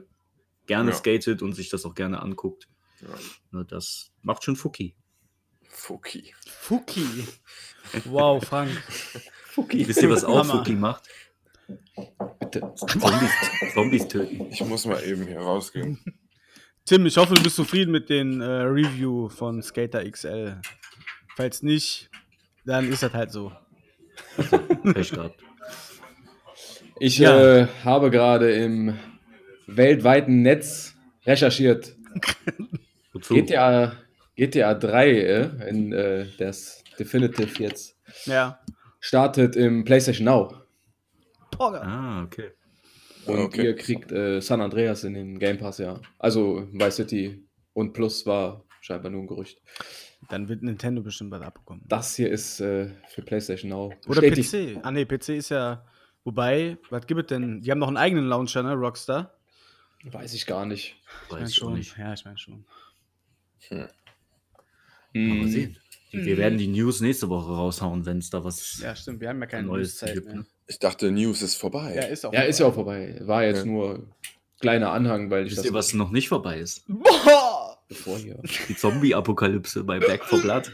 [0.67, 0.95] gerne Ja.
[0.95, 2.67] skatet und sich das auch gerne anguckt.
[3.51, 3.63] Ja.
[3.63, 4.95] Das macht schon Fuki.
[5.69, 6.33] Fuki.
[6.45, 7.27] Fuki.
[8.05, 8.71] Wow, Frank.
[9.55, 10.57] Wisst ihr, was auch Hammer.
[10.59, 11.07] Fuki macht?
[12.39, 12.73] Bitte.
[12.75, 13.31] Zombies,
[13.73, 14.47] Zombies töten.
[14.51, 15.99] Ich muss mal eben hier rausgehen.
[16.85, 20.61] Tim, ich hoffe, du bist zufrieden mit den äh, Review von Skater XL.
[21.35, 22.09] Falls nicht,
[22.65, 23.51] dann ist das halt so.
[24.93, 25.41] Pech gehabt.
[26.99, 27.57] Ich Ja.
[27.63, 28.97] äh, habe gerade im
[29.67, 31.93] weltweiten Netz recherchiert.
[33.13, 33.33] Wozu?
[33.33, 33.97] GTA,
[34.37, 38.59] GTA 3, äh, in äh, das Definitive jetzt, Ja.
[39.01, 40.53] startet im PlayStation Now.
[41.57, 41.81] Porra.
[41.81, 42.51] Ah, okay.
[43.27, 43.63] Und Okay.
[43.63, 45.99] ihr kriegt äh, San Andreas in den Game Pass, ja.
[46.19, 49.59] Also Vice City und Plus war scheinbar nur ein Gerücht.
[50.29, 51.83] Dann wird Nintendo bestimmt was abbekommen.
[51.87, 54.21] Das hier ist äh, für PlayStation Now Oder.
[54.21, 54.79] PC.
[54.83, 55.85] Ah, nee, PC ist ja.
[56.23, 57.61] Wobei, was gibt es denn?
[57.61, 58.73] Die haben noch einen eigenen Launcher, ne?
[58.73, 59.33] Rockstar.
[60.03, 60.95] Weiß ich gar nicht.
[61.25, 61.73] Ich mein Weiß ich auch schon.
[61.73, 61.97] nicht.
[61.97, 62.65] Ja, ich meine schon.
[63.69, 63.87] Mal
[65.13, 65.77] Mm, sehen.
[66.11, 69.19] Wir werden die News nächste Woche raushauen, wenn es da was Ja, stimmt.
[69.21, 70.25] Wir haben ja keine Neues News-Zeit gibt.
[70.27, 70.35] mehr.
[70.37, 70.45] Ne?
[70.67, 71.93] Ich dachte, News ist vorbei.
[71.95, 72.33] Ja, ist auch.
[72.33, 73.19] Ja, ist ja auch vorbei.
[73.21, 73.65] War jetzt Ja.
[73.65, 74.07] nur
[74.59, 76.83] kleiner Anhang, weil ich Wisst das ihr, was noch nicht vorbei ist?
[76.87, 77.77] Boah!
[77.87, 78.39] bevor hier.
[78.67, 80.71] Die Zombie-Apokalypse bei Back for Blood.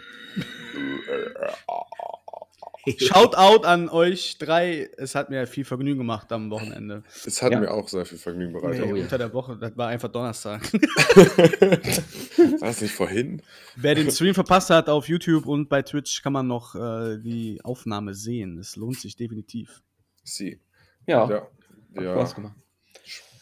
[3.00, 4.90] Shout out an euch drei.
[4.98, 7.04] Es hat mir viel Vergnügen gemacht am Wochenende.
[7.26, 7.60] Es hat Ja.
[7.60, 8.86] mir auch sehr viel Vergnügen bereitet.
[8.86, 9.04] Nee, Oh ja.
[9.04, 10.62] unter der Woche, das war einfach Donnerstag.
[12.62, 13.42] War es nicht vorhin?
[13.76, 17.60] Wer den Stream verpasst hat auf YouTube und bei Twitch kann man noch äh, die
[17.64, 18.58] Aufnahme sehen.
[18.60, 19.82] Es lohnt sich definitiv.
[20.24, 20.60] Sie.
[21.08, 21.42] Ja, Ja.
[21.96, 22.14] hat ja.
[22.14, 22.56] Spaß gemacht.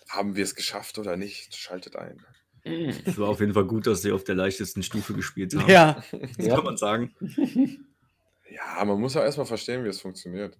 [0.09, 1.55] Haben wir es geschafft oder nicht?
[1.55, 2.25] Schaltet ein.
[2.63, 5.69] Es war auf jeden Fall gut, dass sie auf der leichtesten Stufe gespielt haben.
[5.69, 6.03] Ja,
[6.37, 6.55] Das Ja.
[6.55, 7.13] kann man sagen.
[8.51, 10.57] Ja, man muss ja erstmal verstehen, wie es funktioniert.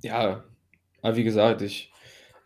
[0.00, 0.44] Ja,
[1.02, 1.92] aber wie gesagt, ich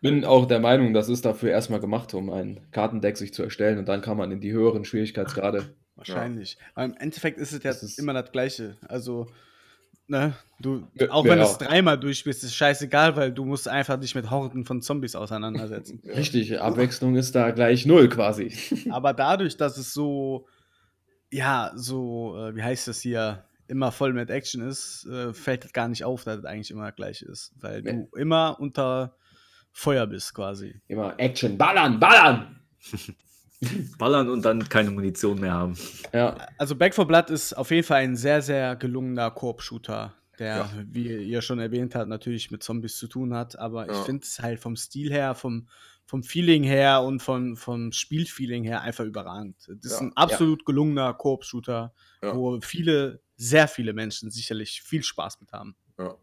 [0.01, 3.77] bin auch der Meinung, das ist dafür erstmal gemacht, um ein Kartendeck sich zu erstellen
[3.77, 5.75] und dann kann man in die höheren Schwierigkeitsgrade.
[5.95, 6.57] wahrscheinlich.
[6.75, 8.77] Aber im Endeffekt ist es ja Das immer das Gleiche.
[8.87, 9.27] Also,
[10.07, 11.51] ne, du, Ja, auch wenn du ja.
[11.51, 16.01] es dreimal durchspielst, ist scheißegal, weil du musst einfach dich mit Horden von Zombies auseinandersetzen.
[16.03, 16.13] Ja.
[16.15, 18.53] Richtig, Abwechslung ist da gleich null quasi.
[18.91, 20.47] Aber dadurch, dass es so,
[21.31, 25.73] ja, so, äh, wie heißt das hier, immer voll mit Action ist, äh, fällt es
[25.73, 27.51] gar nicht auf, dass es eigentlich immer gleich ist.
[27.59, 29.17] Weil du immer unter
[29.79, 30.81] Feuer bist quasi.
[30.87, 32.59] Immer Action, ballern, ballern!
[33.97, 35.75] Ballern und dann keine Munition mehr haben.
[36.13, 40.57] Ja, Also Back 4 Blood ist auf jeden Fall ein sehr, sehr gelungener Koop-Shooter, der,
[40.57, 40.69] Ja.
[40.91, 43.57] wie ihr schon erwähnt habt, natürlich mit Zombies zu tun hat.
[43.57, 44.03] Aber ich Ja.
[44.03, 45.67] finde es halt vom Stil her, vom,
[46.05, 49.57] vom Feeling her und von, vom Spielfeeling her einfach überragend.
[49.67, 50.07] Das ist Ja.
[50.07, 52.35] ein absolut gelungener Koop-Shooter, Ja.
[52.35, 55.75] wo viele, sehr viele Menschen sicherlich viel Spaß mit haben.
[55.97, 56.15] Ja.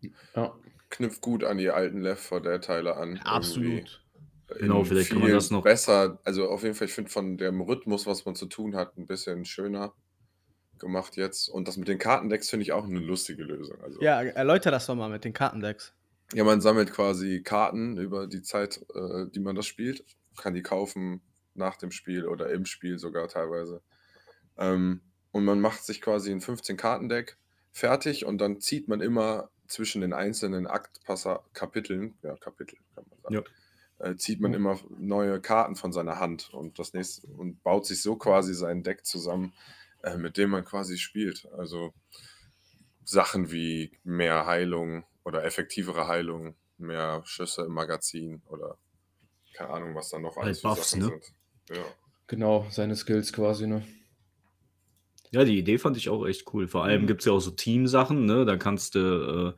[0.95, 3.19] Knüpft gut an die alten Left 4 Dead Teile an.
[3.25, 4.01] Absolut.
[4.49, 7.11] Irgendwie Genau, vielleicht kann man viel das noch- Besser, also auf jeden Fall, ich finde
[7.11, 9.93] von dem Rhythmus, was man zu tun hat, ein bisschen schöner
[10.79, 11.49] gemacht jetzt.
[11.49, 13.81] Und das mit den Kartendecks finde ich auch eine lustige Lösung.
[13.83, 15.93] Also, Ja, erläuter das doch mal mit den Kartendecks.
[16.33, 20.05] Ja, man sammelt quasi Karten über die Zeit, äh, die man das spielt.
[20.37, 21.23] Kann die kaufen
[21.55, 23.83] nach dem Spiel oder im Spiel sogar teilweise.
[24.59, 25.01] Ähm,
[25.33, 27.37] und man macht sich quasi ein 15-Karten-Deck
[27.73, 33.45] fertig und dann zieht man immer zwischen den einzelnen Aktpasser-Kapiteln, ja, Kapitel kann man sagen,
[33.99, 38.03] äh, zieht man immer neue Karten von seiner Hand und das nächste und baut sich
[38.03, 39.55] so quasi sein Deck zusammen,
[40.03, 41.47] äh, mit dem man quasi spielt.
[41.57, 41.93] Also
[43.05, 48.79] Sachen wie mehr Heilung oder effektivere Heilung, mehr Schüsse im Magazin oder
[49.55, 51.05] keine Ahnung, was da noch Halt alles für Buffs, ne?
[51.05, 51.35] sind.
[51.71, 51.85] Ja.
[52.27, 53.87] Genau, seine Skills quasi, ne?
[55.35, 56.69] Ja, die Idee fand ich auch echt cool.
[56.69, 57.07] Vor allem Mhm.
[57.07, 58.45] gibt es ja auch so Teamsachen, ne?
[58.45, 59.55] Da kannst du,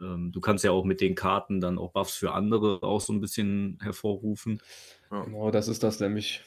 [0.00, 3.00] äh, ähm, du kannst ja auch mit den Karten dann auch Buffs für andere auch
[3.00, 4.60] so ein bisschen hervorrufen.
[5.10, 5.24] Ja.
[5.24, 6.42] Genau, das ist das nämlich.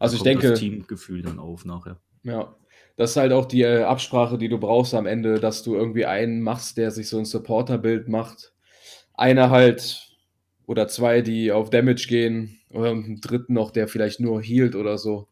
[0.00, 2.00] Also ich kommt denke, das Teamgefühl dann auf nachher.
[2.22, 2.54] ja,
[2.96, 6.04] das ist halt auch die äh, Absprache, die du brauchst am Ende, dass du irgendwie
[6.06, 8.52] einen machst, der sich so ein Supporter-Bild macht.
[9.14, 10.08] Einer halt
[10.66, 14.98] oder zwei, die auf Damage gehen oder einen dritten noch, der vielleicht nur healt oder
[14.98, 15.28] so.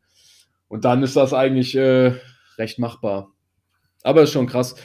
[0.68, 2.14] Und dann ist das eigentlich äh,
[2.58, 3.32] recht machbar.
[4.02, 4.76] Aber ist schon krass.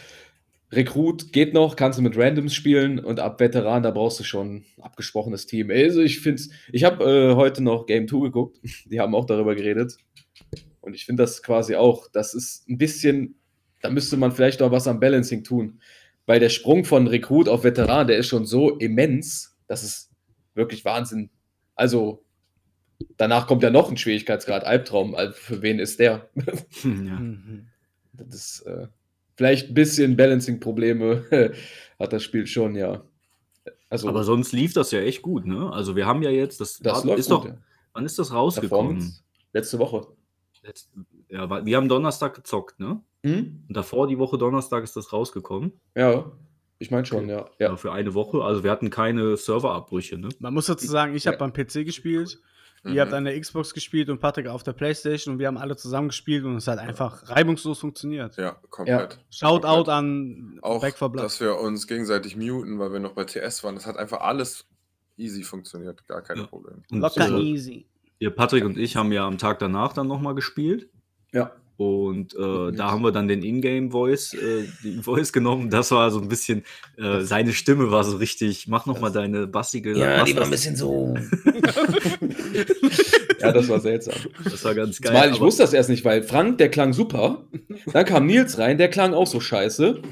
[0.71, 4.57] Rekrut geht noch, kannst du mit Randoms spielen und ab Veteran, da brauchst du schon
[4.57, 5.69] ein abgesprochenes Team.
[5.69, 9.55] Also ich finde ich habe äh, heute noch Game 2 geguckt, die haben auch darüber
[9.55, 9.97] geredet.
[10.79, 13.35] Und ich finde das quasi auch, das ist ein bisschen,
[13.81, 15.81] da müsste man vielleicht auch was am Balancing tun.
[16.25, 20.11] Weil der Sprung von Rekrut auf Veteran, der ist schon so immens, das ist
[20.53, 21.29] wirklich Wahnsinn.
[21.75, 22.23] Also
[23.17, 25.15] danach kommt ja noch ein Schwierigkeitsgrad, Albtraum.
[25.15, 26.29] Also für wen ist der?
[26.83, 26.89] ja.
[26.89, 27.67] Mhm.
[28.13, 28.87] Das ist äh,
[29.35, 31.25] vielleicht ein bisschen Balancing-Probleme
[31.99, 33.03] hat das Spiel schon, ja.
[33.89, 35.71] Also Aber sonst lief das ja echt gut, ne?
[35.71, 37.57] Also wir haben ja jetzt, das, das war- läuft ist gut, doch, ja.
[37.93, 39.13] wann ist das rausgekommen?
[39.53, 40.07] Letzte Woche.
[40.63, 40.91] Letzt,
[41.29, 43.01] ja, wir haben Donnerstag gezockt, ne?
[43.23, 43.63] Hm?
[43.67, 45.73] Und davor die Woche Donnerstag ist das rausgekommen.
[45.95, 46.31] Ja,
[46.79, 47.45] ich meine schon, ja.
[47.59, 47.69] Ja.
[47.69, 47.75] ja.
[47.75, 48.43] für eine Woche.
[48.43, 50.29] Also wir hatten keine Serverabbrüche, ne?
[50.39, 52.39] Man muss dazu sagen, ich habe beim PC gespielt,
[52.83, 52.93] Mhm.
[52.93, 55.75] ihr habt an der Xbox gespielt und Patrick auf der Playstation und wir haben alle
[55.75, 58.37] zusammen gespielt und es hat einfach reibungslos funktioniert.
[58.37, 59.19] Ja, komplett.
[59.29, 59.89] Shoutout Komplett.
[59.89, 61.23] an Auch, Back for Blood.
[61.25, 63.75] dass wir uns gegenseitig muten, weil wir noch bei TS waren.
[63.75, 64.65] Das hat einfach alles
[65.17, 66.07] easy funktioniert.
[66.07, 66.47] Gar keine Ja.
[66.47, 66.81] Probleme.
[66.89, 67.85] Locker äh, easy.
[68.19, 70.89] ihr Patrick und ich haben ja am Tag danach dann nochmal gespielt.
[71.33, 71.51] Ja.
[71.81, 75.71] Und äh, da haben wir dann den Ingame-Voice, äh, die Voice genommen.
[75.71, 76.63] Das war so ein bisschen,
[76.97, 79.97] äh, seine Stimme war so richtig, mach noch mal Das- deine bassige.
[79.97, 81.15] Ja, die war ein bisschen so.
[83.39, 84.13] ja, das war seltsam.
[84.43, 85.11] Das war ganz geil.
[85.13, 87.45] Zumal ich wusste das erst nicht, weil Frank, der klang super.
[87.91, 90.03] Dann kam Nils rein, der klang auch so scheiße.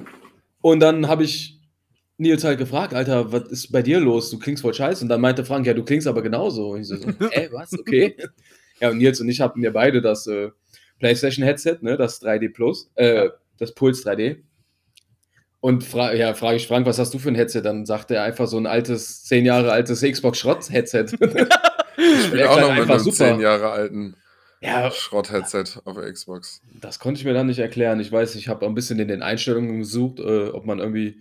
[0.62, 1.60] Und dann habe ich
[2.17, 4.32] Nils halt gefragt, Alter, was ist bei dir los?
[4.32, 5.03] Du klingst voll scheiße.
[5.03, 6.71] Und dann meinte Frank, ja, du klingst aber genauso.
[6.71, 7.77] Und ich so, so äh, was?
[7.77, 8.15] Okay.
[8.82, 10.51] Ja, und Nils und ich hatten ja beide das äh,
[10.99, 14.38] PlayStation-Headset, ne, das 3D Plus, äh, das Puls 3D.
[15.62, 17.62] Und fra ja, frage ich Frank, was hast du für ein Headset?
[17.63, 21.07] Dann sagt er einfach so ein altes, zehn Jahre altes Xbox-Schrott-Headset.
[21.99, 23.12] Ich bin Der auch klang noch mit einem.
[23.12, 24.15] 10 Jahre alten
[24.62, 26.62] ja, Schrott-Headset auf der Xbox.
[26.81, 27.99] Das konnte ich mir dann nicht erklären.
[27.99, 31.19] Ich weiß, ich habe ein bisschen in den Einstellungen gesucht, äh, ob man irgendwie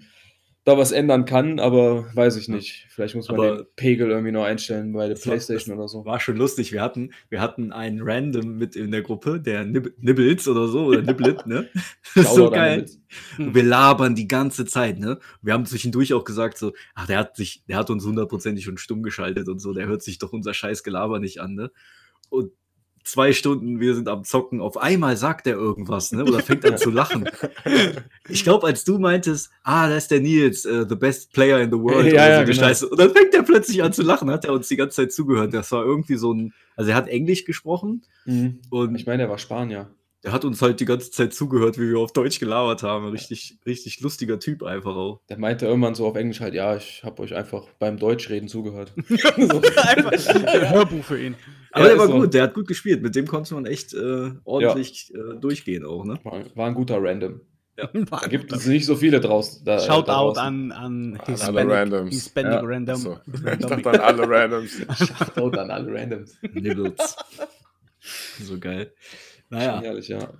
[0.68, 2.86] da was ändern kann, aber weiß ich nicht.
[2.90, 5.88] Vielleicht muss man Aber- den Pegel irgendwie noch einstellen bei der war- Playstation das oder
[5.88, 6.04] so.
[6.04, 6.72] War schon lustig.
[6.72, 10.86] Wir hatten, wir hatten einen Random mit in der Gruppe, der Nib Nibbles oder so,
[10.86, 11.68] oder Niblet, ne?
[12.14, 12.86] So geil.
[13.38, 15.18] Und wir labern die ganze Zeit, ne?
[15.42, 18.78] Wir haben zwischendurch auch gesagt, so, ach, der hat sich, der hat uns hundertprozentig schon
[18.78, 21.70] stumm geschaltet und so, der hört sich doch unser scheiß Gelaber nicht an, ne?
[22.28, 22.52] Und
[23.04, 26.24] zwei Stunden, wir sind am Zocken, auf einmal sagt er irgendwas, ne?
[26.24, 27.28] Oder fängt an zu lachen.
[28.28, 31.70] Ich glaube, als du meintest, ah, da ist der Nils, äh, the best player in
[31.70, 32.62] the world, Ja, ja, so, genau.
[32.66, 32.88] Scheiße.
[32.88, 35.54] Und dann fängt er plötzlich an zu lachen, hat er uns die ganze Zeit zugehört.
[35.54, 38.58] Das war irgendwie so ein, also er hat Englisch gesprochen Mhm.
[38.70, 39.88] und Ich meine, er war Spanier.
[40.22, 43.08] Er hat uns halt die ganze Zeit zugehört, wie wir auf Deutsch gelabert haben.
[43.10, 45.20] Richtig, richtig lustiger Typ einfach auch.
[45.28, 48.92] Der meinte irgendwann so auf Englisch halt, ja, ich habe euch einfach beim Deutschreden zugehört.
[49.08, 49.14] so.
[49.76, 51.36] Einfach ein Hörbuch für ihn.
[51.70, 52.20] Aber Ja, der war so.
[52.20, 53.02] gut, der hat gut gespielt.
[53.02, 56.18] Mit dem konnte man echt äh, ordentlich äh, durchgehen auch, ne?
[56.54, 57.40] War, ein guter Random.
[58.10, 59.62] War Da gibt es nicht so viele draus.
[59.62, 60.42] Da, Shoutout draußen.
[60.42, 62.10] an, an alle Hispanic, Randoms.
[62.10, 62.60] Hispanic Ja.
[62.64, 62.94] Random.
[62.96, 63.18] Achso.
[63.32, 64.72] Ich dachte an alle Randoms.
[64.98, 66.36] Shoutout an alle Randoms.
[66.54, 67.16] Nibbles.
[68.42, 68.92] so geil.
[69.48, 70.32] Schon Naja, herrlich, ja.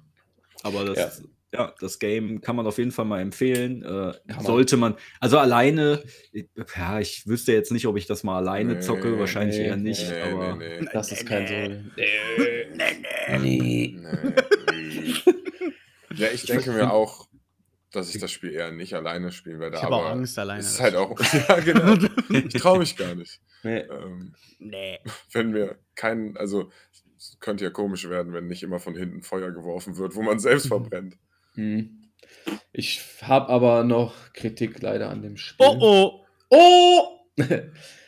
[0.62, 1.73] aber das, ja.
[1.81, 3.83] das Game kann man auf jeden Fall mal empfehlen.
[3.83, 4.40] Äh, man.
[4.44, 6.03] sollte man, also alleine,
[6.77, 9.77] ja, ich wüsste jetzt nicht, ob ich das mal alleine Nee, zocke, wahrscheinlich nee, eher
[9.77, 10.88] nicht, Nee, aber nee, nee.
[10.92, 11.55] Das ist kein so.
[13.40, 13.97] nee, nee.
[16.14, 17.29] Ja, ich denke mir auch,
[17.92, 19.77] dass ich das Spiel eher nicht alleine spielen werde.
[19.77, 20.61] Ich habe auch aber Angst alleine.
[20.61, 21.18] Ist halt auch.
[21.49, 21.97] Ja, genau.
[22.31, 23.40] Ich traue mich gar nicht.
[23.62, 23.79] Nee.
[23.79, 24.99] Ähm, Nee.
[25.33, 26.71] wenn wir keinen, also
[27.19, 30.39] es könnte ja komisch werden, wenn nicht immer von hinten Feuer geworfen wird, wo man
[30.39, 31.19] selbst verbrennt.
[31.55, 32.05] Hm.
[32.73, 35.67] Ich habe aber noch Kritik leider an dem Spiel.
[35.67, 36.25] Oh oh.
[36.51, 37.45] Oh!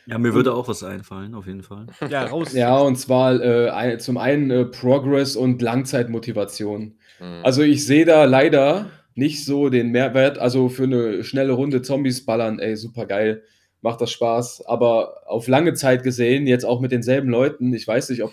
[0.07, 1.87] ja, mir würde auch was einfallen, auf jeden Fall.
[2.09, 2.53] Ja, raus.
[2.53, 6.97] ja, und zwar äh, zum einen äh, Progress und Langzeitmotivation.
[7.17, 7.41] Hm.
[7.43, 10.39] Also ich sehe da leider nicht so den Mehrwert.
[10.39, 13.43] Also für eine schnelle Runde Zombies ballern, ey, super geil,
[13.81, 14.65] macht das Spaß.
[14.65, 18.31] Aber auf lange Zeit gesehen, jetzt auch mit denselben Leuten, ich weiß nicht, ob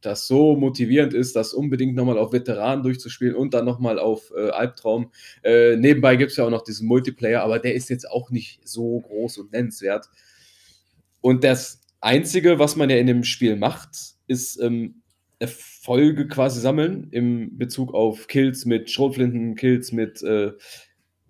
[0.00, 4.50] das so motivierend ist, das unbedingt nochmal auf Veteranen durchzuspielen und dann nochmal auf äh,
[4.50, 5.10] Albtraum.
[5.42, 8.66] Äh, nebenbei gibt es ja auch noch diesen Multiplayer, aber der ist jetzt auch nicht
[8.66, 10.08] so groß und nennenswert.
[11.20, 13.90] Und das Einzige, was man ja in dem Spiel macht,
[14.26, 15.02] ist ähm,
[15.38, 20.52] Erfolge quasi sammeln im Bezug auf Kills mit Schrotflinten, Kills mit äh,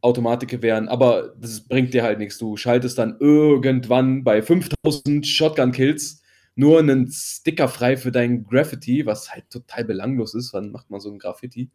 [0.02, 2.38] Automatikgewehren, aber das bringt dir halt nichts.
[2.38, 6.22] Du schaltest dann irgendwann bei 5000 Shotgun-Kills
[6.56, 10.52] nur einen Sticker frei für dein Graffiti, was halt total belanglos ist.
[10.52, 11.70] Wann macht man so ein Graffiti?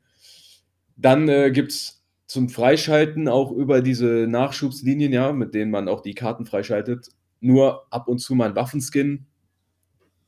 [0.98, 6.02] Dann äh, gibt es zum Freischalten auch über diese Nachschubslinien, ja, mit denen man auch
[6.02, 9.28] die Karten freischaltet, nur ab und zu mal ein Waffenskin.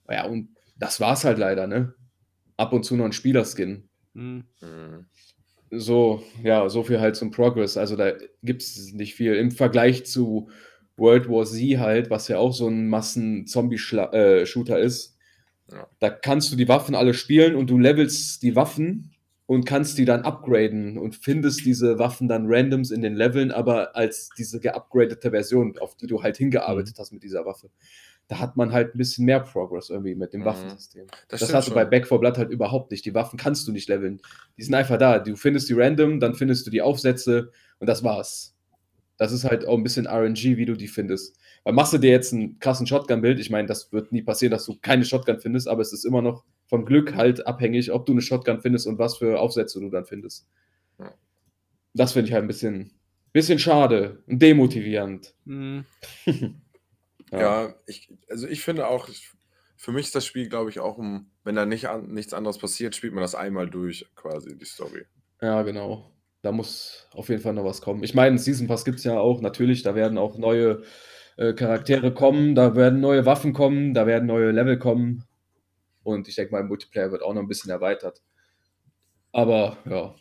[0.10, 1.96] Ja, und das war's halt leider, ne?
[2.58, 3.89] Ab und zu noch ein Spielerskin.
[4.13, 4.44] Hm.
[4.62, 5.06] Mhm.
[5.72, 7.78] So, ja, so viel halt zum Progress.
[7.78, 8.12] Also da
[8.44, 9.34] gibt es nicht viel.
[9.34, 10.50] Im Vergleich zu
[11.04, 15.18] World War Z halt, was ja auch so ein Massen-Zombie-Shooter ist,
[15.72, 15.88] Ja.
[16.00, 19.12] da kannst du die Waffen alle spielen und du levelst die Waffen
[19.46, 23.96] und kannst die dann upgraden und findest diese Waffen dann randoms in den Leveln, aber
[23.96, 27.70] als diese geupgradete Version, auf die du halt hingearbeitet hast mit dieser Waffe.
[28.30, 30.46] Da hat man halt ein bisschen mehr Progress irgendwie mit dem Mhm.
[30.46, 31.08] Waffensystem.
[31.28, 31.84] Das, Das hast du bei.
[31.84, 33.06] Back 4 Blood halt überhaupt nicht.
[33.06, 34.22] Die Waffen kannst du nicht leveln.
[34.58, 35.20] Die sind einfach da.
[35.20, 38.53] Du findest die random, dann findest du die Aufsätze und das war's.
[39.17, 41.38] Das ist halt auch ein bisschen RNG, wie du die findest.
[41.63, 44.65] Weil machst du dir jetzt einen krassen Shotgun-Bild, ich meine, das wird nie passieren, dass
[44.65, 48.13] du keine Shotgun findest, aber es ist immer noch vom Glück halt abhängig, ob du
[48.13, 50.47] eine Shotgun findest und was für Aufsätze du dann findest.
[50.99, 51.13] Ja.
[51.93, 52.91] Das finde ich halt ein bisschen,
[53.32, 55.34] bisschen schade und demotivierend.
[55.45, 57.39] Hm.
[57.39, 59.32] Ja, ich, also ich finde auch, ich,
[59.76, 62.60] für mich ist das Spiel, glaube ich, auch, um, wenn da nicht an, nichts anderes
[62.60, 65.06] passiert, spielt man das einmal durch, quasi, die Story.
[65.41, 66.12] Ja, genau.
[66.44, 68.04] Da muss auf jeden Fall noch was kommen.
[68.04, 70.84] Ich meine, Season Pass gibt es ja auch, natürlich, da werden auch neue
[71.38, 75.24] äh, Charaktere kommen, da werden neue Waffen kommen, da werden neue Level kommen.
[76.04, 78.22] Und ich denke mal, Multiplayer wird auch noch ein bisschen erweitert.
[79.32, 80.14] Aber ja,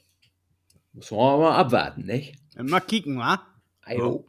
[0.93, 2.37] müssen wir mal abwarten, nicht?
[2.57, 3.43] Mal kicken, wa?
[3.83, 4.25] Ayo.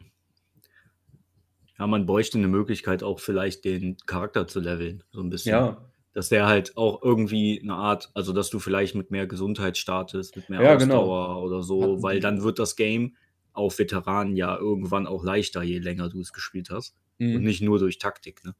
[1.77, 5.51] Ja, man bräuchte eine Möglichkeit auch vielleicht den Charakter zu leveln, so ein bisschen.
[5.51, 9.77] Ja, Dass der halt auch irgendwie eine Art, also dass du vielleicht mit mehr Gesundheit
[9.77, 11.01] startest, mit mehr Ja, genau.
[11.01, 13.15] Ausdauer oder so, Hatten weil die- dann wird das Game
[13.51, 16.95] auf Veteranen ja irgendwann auch leichter, je länger du es gespielt hast.
[17.19, 17.41] Und mhm.
[17.43, 18.55] nicht nur durch Taktik, ne?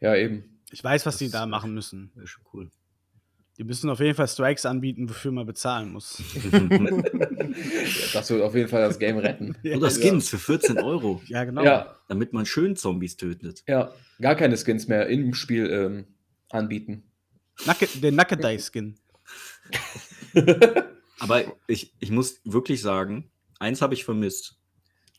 [0.00, 0.60] ja eben.
[0.70, 2.10] Ich weiß, was die Das da ist- machen müssen.
[2.14, 2.70] Wäre schon cool.
[3.58, 6.22] Die müssen auf jeden Fall Strikes anbieten, wofür man bezahlen muss.
[8.12, 9.56] Das wird auf jeden Fall das Game retten.
[9.76, 11.64] Oder Skins für 14 Euro, Ja, genau.
[11.64, 13.62] Ja, damit man schön Zombies tötet.
[13.66, 16.04] ja, gar keine Skins mehr im Spiel ähm,
[16.50, 17.04] anbieten.
[17.66, 18.98] Nacke, den Nackedei-Skin.
[21.18, 24.58] Aber ich, ich muss wirklich sagen, eins habe ich vermisst.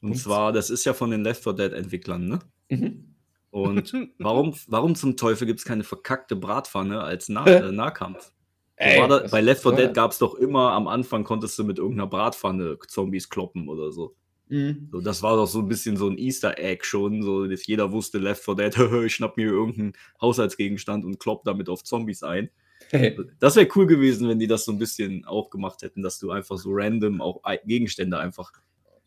[0.02, 0.18] Und Und?
[0.18, 2.39] zwar, das ist ja von den Left 4 Dead Entwicklern, ne?
[2.70, 3.15] Mhm.
[3.52, 8.32] Und warum, warum zum Teufel gibt es keine verkackte Bratpfanne als nah äh, Nahkampf?
[8.78, 11.60] Ey, war da, bei Left 4 war- Dead gab es doch immer am Anfang konntest
[11.60, 14.15] du mit irgendeiner Bratpfanne Zombies kloppen oder so.
[14.50, 14.90] Mhm.
[14.92, 15.00] so.
[15.00, 18.18] Das war doch so ein bisschen so ein Easter Egg schon, so dass jeder wusste
[18.18, 22.50] Left 4 Dead, ich schnapp mir irgendeinen Haushaltsgegenstand und klopp damit auf Zombies ein.
[22.90, 23.18] Hey.
[23.40, 26.32] Das wäre cool gewesen, wenn die das so ein bisschen auch gemacht hätten, dass du
[26.32, 28.52] einfach so random auch Gegenstände einfach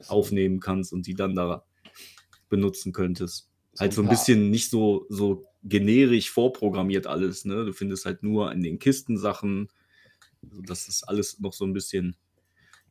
[0.09, 1.65] aufnehmen kannst und die dann da
[2.49, 3.49] benutzen könntest.
[3.79, 7.65] halt so ein bisschen nicht so, so generisch vorprogrammiert alles, ne?
[7.65, 9.69] Du findest halt nur in den Kisten Sachen,
[10.43, 12.17] also dass das alles noch so ein bisschen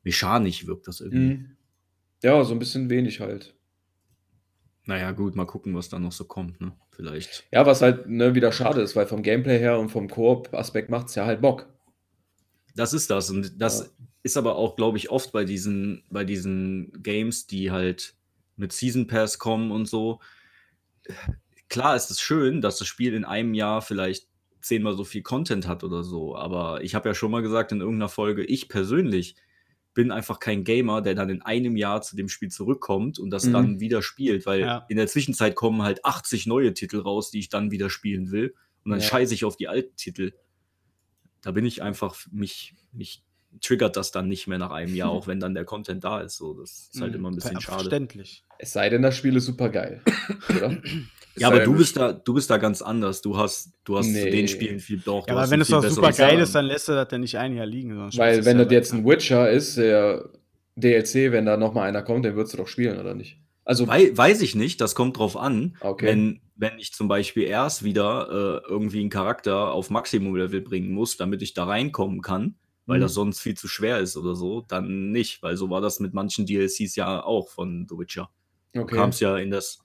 [0.04, 1.36] mechanisch wirkt, das irgendwie.
[1.36, 1.58] Mhm.
[2.24, 3.56] Ja, so ein bisschen wenig halt.
[4.86, 6.74] Naja, gut, mal gucken, was da noch so kommt, ne?
[6.92, 7.48] Vielleicht.
[7.52, 11.08] Ja, was halt ne, wieder schade ist, weil vom Gameplay her und vom Koop-Aspekt macht
[11.08, 11.68] es ja halt Bock.
[12.76, 13.30] Das ist das.
[13.30, 13.86] Und das Ja.
[14.24, 18.16] ist aber auch, glaube ich, oft bei diesen, bei diesen Games, die halt
[18.56, 20.20] mit Season Pass kommen und so.
[21.70, 24.28] Klar ist es schön, dass das Spiel in einem Jahr vielleicht
[24.62, 26.36] zehnmal so viel Content hat oder so.
[26.36, 29.36] Aber ich habe ja schon mal gesagt in irgendeiner Folge, ich persönlich
[29.94, 33.46] bin einfach kein Gamer, der dann in einem Jahr zu dem Spiel zurückkommt und das
[33.46, 33.54] Mhm.
[33.54, 34.86] dann wieder spielt, weil Ja.
[34.90, 38.56] in der Zwischenzeit kommen halt 80 neue Titel raus, die ich dann wieder spielen will.
[38.84, 39.06] Und dann Ja.
[39.06, 40.32] scheiße ich auf die alten Titel.
[41.42, 43.24] Da bin ich einfach, mich, mich
[43.60, 46.38] triggert das dann nicht mehr nach einem Jahr, auch wenn dann der Content da ist.
[46.38, 47.18] So, das ist halt Mhm.
[47.20, 47.80] immer ein bisschen schade.
[47.84, 48.44] Verständlich.
[48.58, 50.02] Es sei denn, das Spiel ist super geil.
[51.38, 53.22] Ja, aber du bist da, du bist da ganz anders.
[53.22, 54.24] Du hast, du hast Nee.
[54.24, 55.26] zu den Spielen viel doch.
[55.28, 57.56] Ja, aber wenn es doch super geil ist, dann lässt er das ja nicht ein
[57.56, 57.98] Jahr liegen.
[58.18, 59.06] Weil, wenn das jetzt ein.
[59.06, 60.30] Witcher ist, der
[60.76, 63.38] DLC, wenn da nochmal einer kommt, den würdest du doch spielen, oder nicht?
[63.64, 65.78] Also, Wei weiß ich nicht, das kommt drauf an.
[65.80, 66.08] Okay.
[66.08, 71.16] Wenn, wenn ich zum Beispiel erst wieder äh, irgendwie einen Charakter auf Maximum-Level bringen muss,
[71.16, 72.56] damit ich da reinkommen kann,
[72.92, 73.04] weil Mhm.
[73.04, 76.14] das sonst viel zu schwer ist oder so, dann nicht, weil so war das mit
[76.14, 78.30] manchen DLCs ja auch von The Witcher.
[78.74, 78.96] Du okay.
[78.96, 79.80] kamst ja in das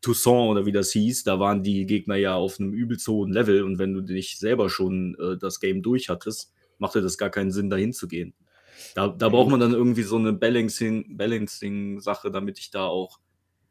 [0.00, 3.62] Toussaint oder wie das hieß, da waren die Gegner ja auf einem übelst hohen Level
[3.62, 7.52] und wenn du nicht selber schon äh, das Game durch hattest, machte das gar keinen
[7.52, 8.34] Sinn, dahin zu gehen.
[8.94, 13.20] Da, da braucht man dann irgendwie so eine Balancing- Balancing-Sache, damit ich da auch.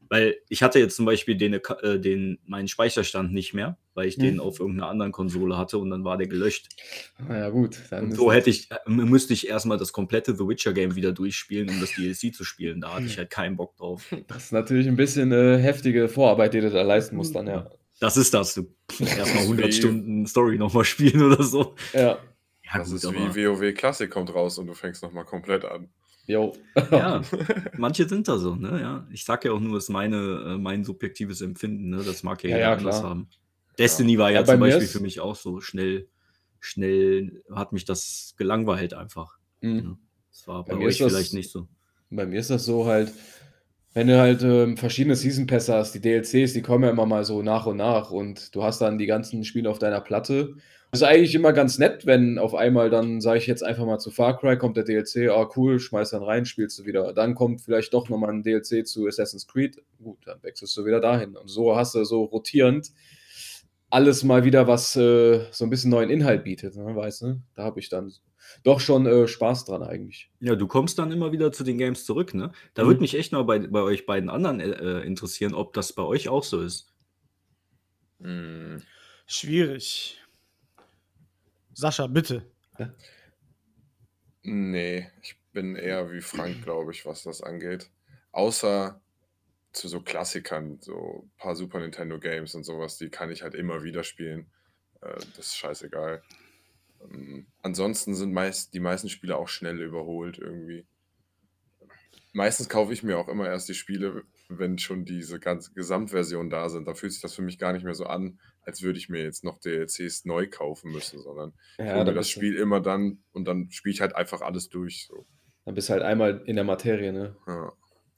[0.10, 4.18] Weil ich hatte jetzt zum Beispiel den, äh, den, meinen Speicherstand nicht mehr, weil ich
[4.18, 4.39] den Mhm.
[4.39, 6.68] auf irgendeiner anderen Konsole hatte und dann war der gelöscht.
[7.28, 7.78] Na ja, gut.
[7.91, 11.70] Dann Und so hätte ich, äh, müsste ich erstmal das komplette The Witcher-Game wieder durchspielen,
[11.70, 12.82] um das DLC zu spielen.
[12.82, 14.05] Da hatte ich halt keinen Bock drauf.
[14.28, 17.70] Das ist natürlich ein bisschen äh, heftige Vorarbeit, die du da leisten musst, dann, ja.
[17.99, 18.55] Das ist das.
[18.55, 18.68] Du
[18.99, 21.76] erstmal 100 Wie- Stunden Story nochmal spielen oder so.
[21.93, 22.18] Ja.
[22.72, 25.66] Ja, das gut, ist aber- wie WoW Classic kommt raus und du fängst nochmal komplett
[25.66, 25.89] an.
[26.30, 26.53] Jo.
[26.91, 27.21] Ja,
[27.77, 28.80] manche sind da so, ne?
[28.80, 29.07] Ja.
[29.11, 30.15] Ich sag ja auch nur, es ist meine,
[30.53, 32.03] äh, mein subjektives Empfinden, ne?
[32.05, 33.09] Das mag ja Ja, jeder ja, anders klar.
[33.09, 33.27] haben.
[33.80, 36.07] Destiny war ja, zum Beispiel für mich auch so schnell,
[36.59, 39.38] schnell hat mich das gelangweilt einfach.
[39.61, 39.97] Mhm.
[40.32, 41.67] Das war Bei bei, euch das- vielleicht nicht so.
[42.11, 43.11] Bei mir ist das so halt,
[43.93, 47.25] wenn du halt ähm, verschiedene Season Pässe hast, die DLCs, die kommen ja immer mal
[47.25, 50.55] so nach und nach und du hast dann die ganzen Spiele auf deiner Platte.
[50.91, 53.99] Das ist eigentlich immer ganz nett, wenn auf einmal dann, sage ich jetzt einfach mal
[53.99, 57.13] zu Far Cry, kommt der DLC, ah cool, schmeiß dann rein, spielst du wieder.
[57.13, 60.99] Dann kommt vielleicht doch nochmal ein DLC zu Assassin's Creed, gut, dann wechselst du wieder
[60.99, 61.35] dahin.
[61.37, 62.91] Und so hast du so rotierend
[63.91, 67.41] alles mal wieder, was äh, so ein bisschen neuen Inhalt bietet, ne, weißt du?
[67.55, 68.11] Da habe ich dann
[68.63, 70.31] doch schon äh, Spaß dran eigentlich.
[70.39, 72.51] Ja, du kommst dann immer wieder zu den Games zurück, ne?
[72.75, 72.87] Da Mhm.
[72.87, 76.29] würde mich echt mal bei, bei euch beiden anderen äh, interessieren, ob das bei euch
[76.29, 76.93] auch so ist.
[78.21, 78.81] Hm,
[79.25, 80.17] Schwierig.
[81.80, 82.45] Sascha, bitte.
[84.43, 87.89] nee, ich bin eher wie Frank, glaube ich, was das angeht.
[88.34, 89.01] Außer
[89.71, 93.55] zu so Klassikern, so ein paar Super Nintendo Games und sowas, die kann ich halt
[93.55, 94.51] immer wieder spielen.
[95.01, 96.21] Äh, das ist scheißegal.
[97.01, 100.86] Ähm, ansonsten sind meist die meisten Spiele auch schnell überholt irgendwie.
[102.34, 106.70] Meistens kaufe ich mir auch immer erst die Spiele, wenn schon diese ganze Gesamtversion da
[106.70, 106.88] sind.
[106.88, 109.24] Da fühlt sich das für mich gar nicht mehr so an, als würde ich mir
[109.24, 113.24] jetzt noch DLCs neu kaufen müssen, sondern ich hole mir dann das Spiel immer dann
[113.32, 115.08] und dann spiele ich halt einfach alles durch.
[115.08, 115.26] So.
[115.66, 117.36] Dann bist du halt einmal in der Materie, ne?
[117.47, 117.74] Ja.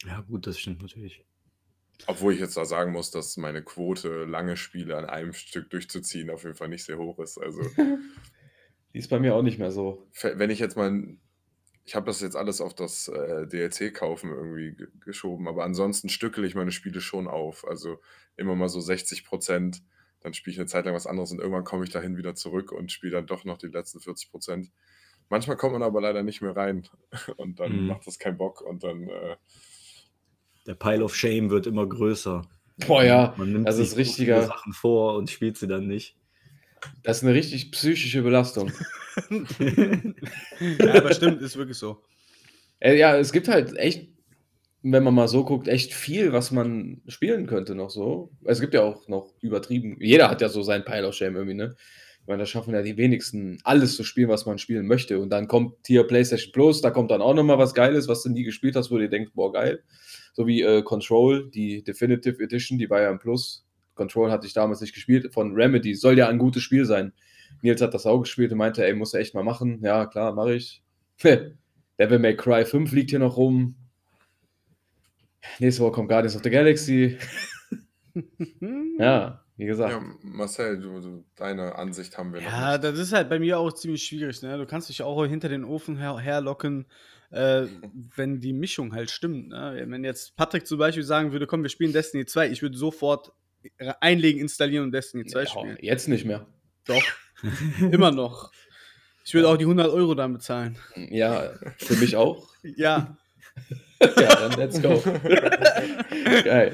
[0.06, 1.24] Ja, gut, das stimmt natürlich.
[2.08, 6.32] Obwohl ich jetzt da sagen muss, dass meine Quote, lange Spiele an einem Stück durchzuziehen,
[6.32, 7.38] auf jeden Fall nicht sehr hoch ist.
[7.38, 7.62] Also,
[8.94, 10.08] Die ist bei mir auch nicht mehr so.
[10.22, 11.18] wenn ich jetzt mal.
[11.92, 16.48] Ich habe das jetzt alles auf das äh, DLC-Kaufen irgendwie ge- geschoben, aber ansonsten stückele
[16.48, 17.68] ich meine Spiele schon auf.
[17.68, 18.00] Also
[18.38, 19.84] immer mal so 60 Prozent,
[20.22, 22.72] dann spiele ich eine Zeit lang was anderes und irgendwann komme ich dahin wieder zurück
[22.72, 24.72] und spiele dann doch noch die letzten 40 Prozent.
[25.28, 26.88] Manchmal kommt man aber leider nicht mehr rein
[27.36, 27.88] und dann Mhm.
[27.88, 29.10] macht das keinen Bock und dann.
[29.10, 29.36] Äh,
[30.68, 32.44] Der Pile of Shame wird immer größer.
[32.88, 36.16] Boah, ja, Man nimmt das sich richtiger- Sachen vor und spielt sie dann nicht.
[37.04, 38.72] Das ist eine richtig psychische Belastung.
[40.80, 42.02] Ja, aber stimmt, ist wirklich so.
[42.80, 44.10] Äh, ja, es gibt halt echt,
[44.84, 48.32] wenn man mal so guckt, echt viel, was man spielen könnte noch so.
[48.46, 51.56] Es gibt ja auch noch übertrieben, jeder hat ja so seinen Pile of Shame irgendwie,
[51.56, 51.76] ne?
[52.22, 55.20] Ich meine, da schaffen ja die wenigsten, alles zu spielen, was man spielen möchte.
[55.20, 58.30] Und dann kommt hier PlayStation Plus, da kommt dann auch nochmal was Geiles, was du
[58.30, 59.84] nie gespielt hast, wo du dir denkst, boah, geil.
[60.34, 63.66] So wie äh, Control, die Definitive Edition, die war ja im Plus.
[63.96, 65.94] Control hatte ich damals nicht gespielt, von Remedy.
[65.96, 67.14] Soll ja ein gutes Spiel sein.
[67.62, 69.82] Nils hat das auch gespielt und meinte, ey, muss er echt mal machen.
[69.84, 70.82] Ja, klar, mache ich.
[72.00, 73.76] Devil May Cry 5 liegt hier noch rum.
[75.60, 77.18] Nächste Woche kommt Guardians of the Galaxy.
[79.00, 79.92] Ja, wie gesagt.
[79.94, 82.84] ja, Marcel, du, du, deine Ansicht haben wir Ja, noch nicht.
[82.84, 84.42] das ist halt bei mir auch ziemlich schwierig.
[84.42, 84.58] Ne?
[84.58, 86.88] Du kannst dich auch hinter den Ofen her herlocken,
[87.30, 87.68] äh,
[88.16, 89.50] wenn die Mischung halt stimmt.
[89.50, 89.86] Ne?
[89.88, 93.32] Wenn jetzt Patrick zum Beispiel sagen würde, komm, wir spielen Destiny 2, ich würde sofort
[93.99, 95.78] einlegen, installieren und Destiny 2 Ja, spielen.
[95.82, 96.45] jetzt nicht mehr.
[96.86, 97.03] Doch,
[97.91, 98.51] immer noch.
[99.24, 100.78] Ich würde auch die 100 Euro dann bezahlen.
[100.95, 102.47] Ja, für mich auch.
[102.64, 103.18] Ja,
[104.01, 104.99] Ja, dann let's go.
[106.43, 106.74] Geil.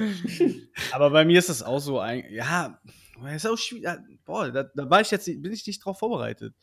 [0.92, 2.24] aber bei mir ist das auch so ein.
[2.30, 2.80] Ja,
[3.34, 3.86] ist auch schwierig.
[4.24, 6.54] Boah, da, da war ich jetzt, bin ich nicht drauf vorbereitet.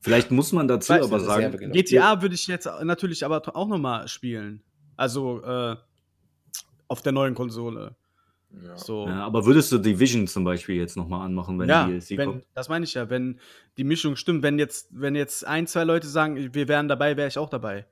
[0.00, 1.72] Vielleicht muss man dazu Weiß aber sagen, Genau.
[1.72, 4.62] GTA würde ich jetzt natürlich aber auch nochmal spielen.
[4.96, 5.76] Also äh,
[6.88, 7.96] auf der neuen Konsole.
[8.64, 8.76] Ja.
[8.76, 9.06] So.
[9.06, 12.28] ja, aber würdest du Division zum Beispiel jetzt nochmal anmachen, wenn ja, die DLC wenn,
[12.28, 12.44] kommt?
[12.54, 13.40] das meine ich ja, wenn
[13.76, 17.28] die Mischung stimmt, wenn jetzt, wenn jetzt ein, zwei Leute sagen, wir wären dabei, wäre
[17.28, 17.86] ich auch dabei.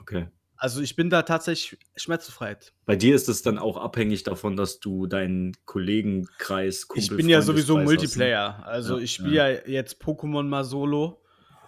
[0.00, 0.28] Okay.
[0.58, 2.72] Also ich bin da tatsächlich schmerzbefreit.
[2.86, 7.28] Bei dir ist es dann auch abhängig davon, dass du deinen Kollegenkreis, Ich Kumpel, bin
[7.28, 7.84] ja sowieso hast, ne?
[7.84, 8.66] Multiplayer.
[8.66, 9.48] Also Ja, ich spiele ja.
[9.66, 11.22] jetzt Pokémon mal solo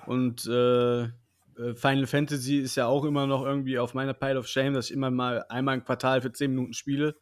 [0.06, 1.08] und äh,
[1.74, 4.92] Final Fantasy ist ja auch immer noch irgendwie auf meiner Pile of Shame, dass ich
[4.94, 7.16] immer mal einmal im Quartal für 10 Minuten spiele.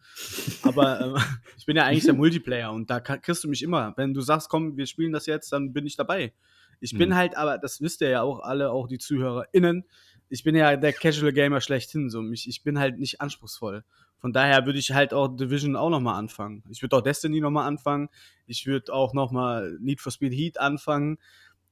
[0.62, 1.20] Aber äh,
[1.58, 3.94] ich bin ja eigentlich der Multiplayer und da kann, kriegst du mich immer.
[3.96, 6.32] Wenn du sagst, komm, wir spielen das jetzt, dann bin ich dabei.
[6.80, 7.14] Ich bin Mhm.
[7.14, 9.84] halt, aber das wisst ihr ja auch alle, auch die ZuhörerInnen,
[10.28, 12.10] ich bin ja der Casual Gamer schlechthin.
[12.10, 12.20] So.
[12.32, 13.84] Ich, ich bin halt nicht anspruchsvoll.
[14.18, 16.64] Von daher würde ich halt auch Division auch nochmal anfangen.
[16.70, 18.08] Ich würde auch Destiny nochmal anfangen.
[18.46, 21.18] Ich würde auch nochmal Need for Speed Heat anfangen,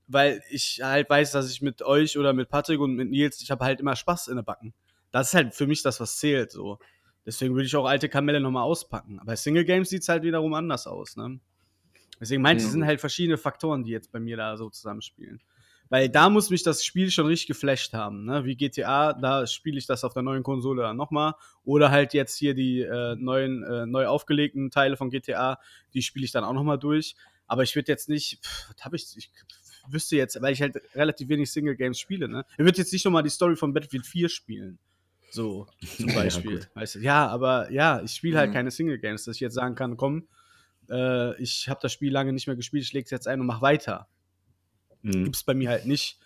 [0.07, 3.50] weil ich halt weiß, dass ich mit euch oder mit Patrick und mit Nils, ich
[3.50, 4.74] habe halt immer Spaß in der Backen.
[5.11, 6.50] Das ist halt für mich das, was zählt.
[6.50, 6.78] So.
[7.26, 9.18] Deswegen würde ich auch alte Kamelle nochmal auspacken.
[9.18, 11.16] Aber bei Single Games sieht es halt wiederum anders aus.
[11.16, 11.40] Ne?
[12.20, 15.40] Deswegen meinte ich, es sind halt verschiedene Faktoren, die jetzt bei mir da so zusammenspielen.
[15.88, 18.24] Weil da muss mich das Spiel schon richtig geflasht haben.
[18.24, 18.44] Ne?
[18.44, 21.34] Wie GTA, da spiele ich das auf der neuen Konsole dann nochmal.
[21.64, 25.59] Oder halt jetzt hier die äh, neuen, äh, neu aufgelegten Teile von GTA,
[25.92, 27.14] die spiele ich dann auch nochmal durch.
[27.46, 29.30] Aber ich würde jetzt nicht, pff, was habe ich, ich
[29.89, 32.45] wüsste jetzt, weil ich halt relativ wenig Single Games spiele, ne?
[32.53, 34.78] Ich würde jetzt nicht nochmal die Story von Battlefield 4 spielen.
[35.30, 35.66] So,
[35.97, 36.59] zum Ja, Beispiel.
[36.59, 36.70] gut.
[36.74, 36.99] weißt du?
[37.01, 38.55] ja aber ja, ich spiele halt Mhm.
[38.55, 40.28] keine Single Games, dass ich jetzt sagen kann, komm,
[40.91, 43.47] äh, ich habe das Spiel lange nicht mehr gespielt, ich lege es jetzt ein und
[43.47, 44.09] mach weiter.
[45.03, 45.24] Mhm.
[45.24, 46.18] Gibt's bei mir halt nicht.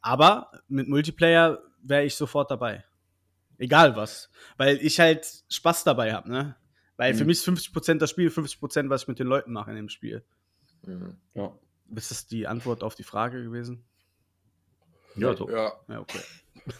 [0.00, 2.84] Aber mit Multiplayer wäre ich sofort dabei.
[3.58, 4.30] Egal was.
[4.58, 6.56] Weil ich halt Spaß dabei habe, ne?
[6.96, 7.28] Weil für Mhm.
[7.28, 10.24] mich ist 50% das Spiel, 50% was ich mit den Leuten mache in dem Spiel.
[10.86, 11.16] Mhm.
[11.34, 11.56] Ja.
[11.94, 13.84] Ist das die Antwort auf die Frage gewesen?
[15.16, 15.48] Ja, doch.
[15.50, 16.20] Ja, Ja, okay.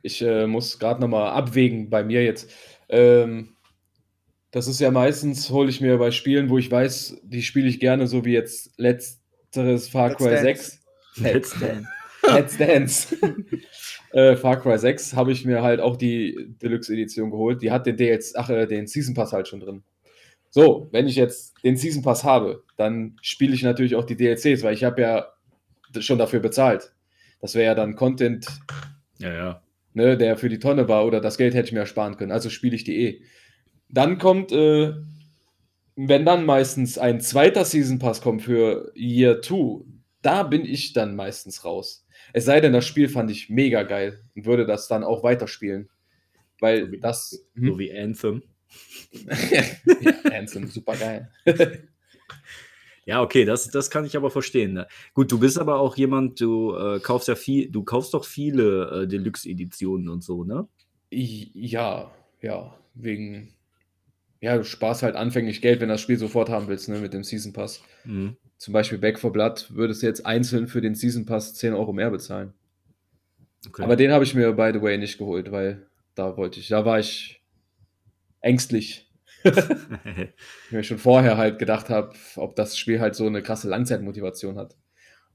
[0.00, 2.48] Ich äh, muss gerade nochmal abwägen bei mir jetzt.
[2.88, 3.56] Ähm,
[4.52, 7.80] das ist ja meistens, hole ich mir bei Spielen, wo ich weiß, die spiele ich
[7.80, 10.42] gerne, so wie jetzt letzteres Far Let's Cry Dance.
[10.44, 10.80] 6.
[11.16, 11.88] Let's Dance.
[12.22, 13.16] Let's Dance.
[14.12, 17.60] äh, Far Cry 6 habe ich mir halt auch die Deluxe-Edition geholt.
[17.60, 19.82] Die hat den DLC, ach, äh, den Season Pass halt schon drin.
[20.50, 24.62] So, wenn ich jetzt den Season Pass habe, dann spiele ich natürlich auch die DLCs,
[24.62, 25.26] weil ich habe ja
[26.00, 26.92] schon dafür bezahlt.
[27.40, 28.46] Das wäre ja dann Content,
[29.18, 29.62] Ja, ja.
[29.94, 32.32] ne, der für die Tonne war oder das Geld hätte ich mir ersparen können.
[32.32, 33.22] Also spiele ich die eh.
[33.90, 34.92] Dann kommt, äh,
[35.96, 39.84] wenn dann meistens ein zweiter Season Pass kommt für Year 2,
[40.22, 42.06] da bin ich dann meistens raus.
[42.32, 45.88] Es sei denn, das Spiel fand ich mega geil und würde das dann auch weiterspielen.
[46.60, 47.46] Weil So wie- das.
[47.54, 48.42] So wie Anthem.
[49.50, 51.30] ja, Anthem, super geil.
[53.08, 54.74] Ja, okay, das, das kann ich aber verstehen.
[54.74, 54.86] Ne?
[55.14, 59.04] Gut, du bist aber auch jemand, du äh, kaufst ja viel, du kaufst doch viele
[59.04, 60.68] äh, Deluxe-Editionen und so, ne?
[61.10, 62.10] Ja,
[62.42, 63.54] ja, wegen.
[64.42, 67.14] Ja, du sparst halt anfänglich Geld, wenn du das Spiel sofort haben willst, ne, mit
[67.14, 67.82] dem Season Pass.
[68.04, 68.36] Mhm.
[68.58, 71.94] Zum Beispiel Back for Blood würdest du jetzt einzeln für den Season Pass 10 Euro
[71.94, 72.52] mehr bezahlen.
[73.66, 73.84] Okay.
[73.84, 76.84] Aber den habe ich mir, by the way, nicht geholt, weil da wollte ich, da
[76.84, 77.37] war ich
[78.40, 79.04] ängstlich.
[79.44, 80.32] weil
[80.66, 84.56] ich mir schon vorher halt gedacht habe, ob das Spiel halt so eine krasse Langzeitmotivation
[84.58, 84.76] hat.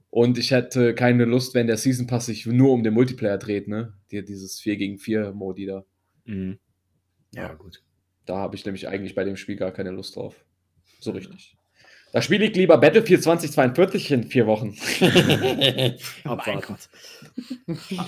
[0.10, 3.68] Und ich hätte keine Lust, wenn der Season Pass sich nur um den Multiplayer dreht,
[3.68, 3.94] ne?
[4.12, 5.86] Die, dieses 4 gegen 4 Modi da.
[6.26, 6.60] mhm.
[7.34, 7.54] Ja, Ja.
[7.54, 7.82] gut.
[8.26, 10.36] Da habe ich nämlich eigentlich bei dem Spiel gar keine Lust drauf.
[11.00, 11.58] So richtig.
[12.14, 14.78] Da spiele ich lieber Battlefield 2042 in vier Wochen.
[16.24, 16.76] Abwarten.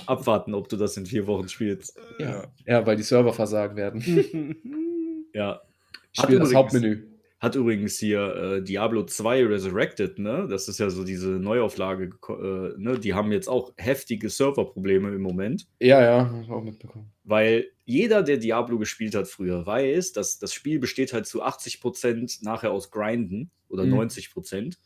[0.06, 1.98] Abwarten, ob du das in vier Wochen spielst.
[2.20, 2.46] ja.
[2.66, 4.00] ja, weil die Server versagen werden.
[5.36, 5.60] Ja.
[6.12, 7.02] Ich spiele das übrigens- Hauptmenü.
[7.38, 10.46] Hat übrigens hier äh, Diablo 2 Resurrected, ne?
[10.48, 12.98] Das ist ja so diese Neuauflage, äh, ne?
[12.98, 15.66] Die haben jetzt auch heftige Serverprobleme im Moment.
[15.78, 17.12] Ja, ja, hab ich auch mitbekommen.
[17.24, 22.42] Weil jeder, der Diablo gespielt hat früher, weiß, dass das Spiel besteht halt zu 80%
[22.42, 23.90] nachher aus Grinden oder Mhm.
[23.92, 24.78] 90%.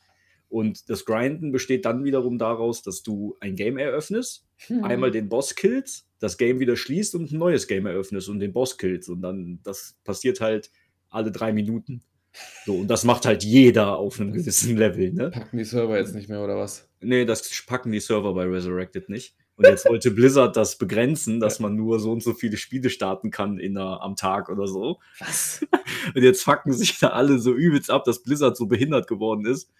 [0.49, 4.83] Und das Grinden besteht dann wiederum daraus, dass du ein Game eröffnest, Hm.
[4.83, 8.53] einmal den Boss killst, das Game wieder schließt und ein neues Game eröffnest und den
[8.53, 9.09] Boss killst.
[9.09, 10.71] Und dann, das passiert halt
[11.09, 12.03] alle drei Minuten.
[12.65, 15.31] So, und das macht halt jeder auf einem gewissen Level, ne?
[15.31, 16.89] Packen die Server jetzt nicht mehr, oder was?
[17.01, 19.35] Nee, das packen die Server bei Resurrected nicht.
[19.57, 23.31] Und jetzt wollte Blizzard das begrenzen, dass man nur so und so viele Spiele starten
[23.31, 25.01] kann in einer, am Tag oder so.
[25.19, 25.67] Was?
[26.15, 29.71] Und jetzt fucken sich da alle so übelst ab, dass Blizzard so behindert geworden ist.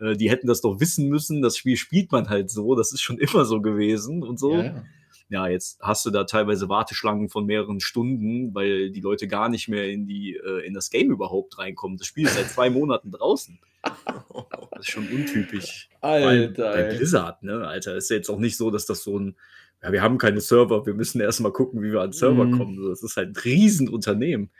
[0.00, 1.42] Äh, Die hätten das doch wissen müssen.
[1.42, 2.74] Das Spiel spielt man halt so.
[2.74, 4.54] Das ist schon immer so gewesen und so.
[4.54, 4.84] Ja, Ja,
[5.28, 5.48] ja.
[5.48, 9.88] jetzt hast du da teilweise Warteschlangen von mehreren Stunden, weil die Leute gar nicht mehr
[9.88, 11.98] in, die, äh, in das Game überhaupt reinkommen.
[11.98, 13.58] Das Spiel ist seit zwei Monaten draußen.
[13.82, 15.88] Das ist schon untypisch.
[16.00, 16.96] Alter, bei ey.
[16.96, 19.36] Blizzard, ne, Alter, ist ja jetzt auch nicht so, dass das so ein,
[19.82, 22.58] ja, wir haben keine Server, wir müssen erstmal gucken, wie wir an Server Mhm.
[22.58, 22.88] kommen.
[22.88, 24.50] Das ist halt ein Riesenunternehmen.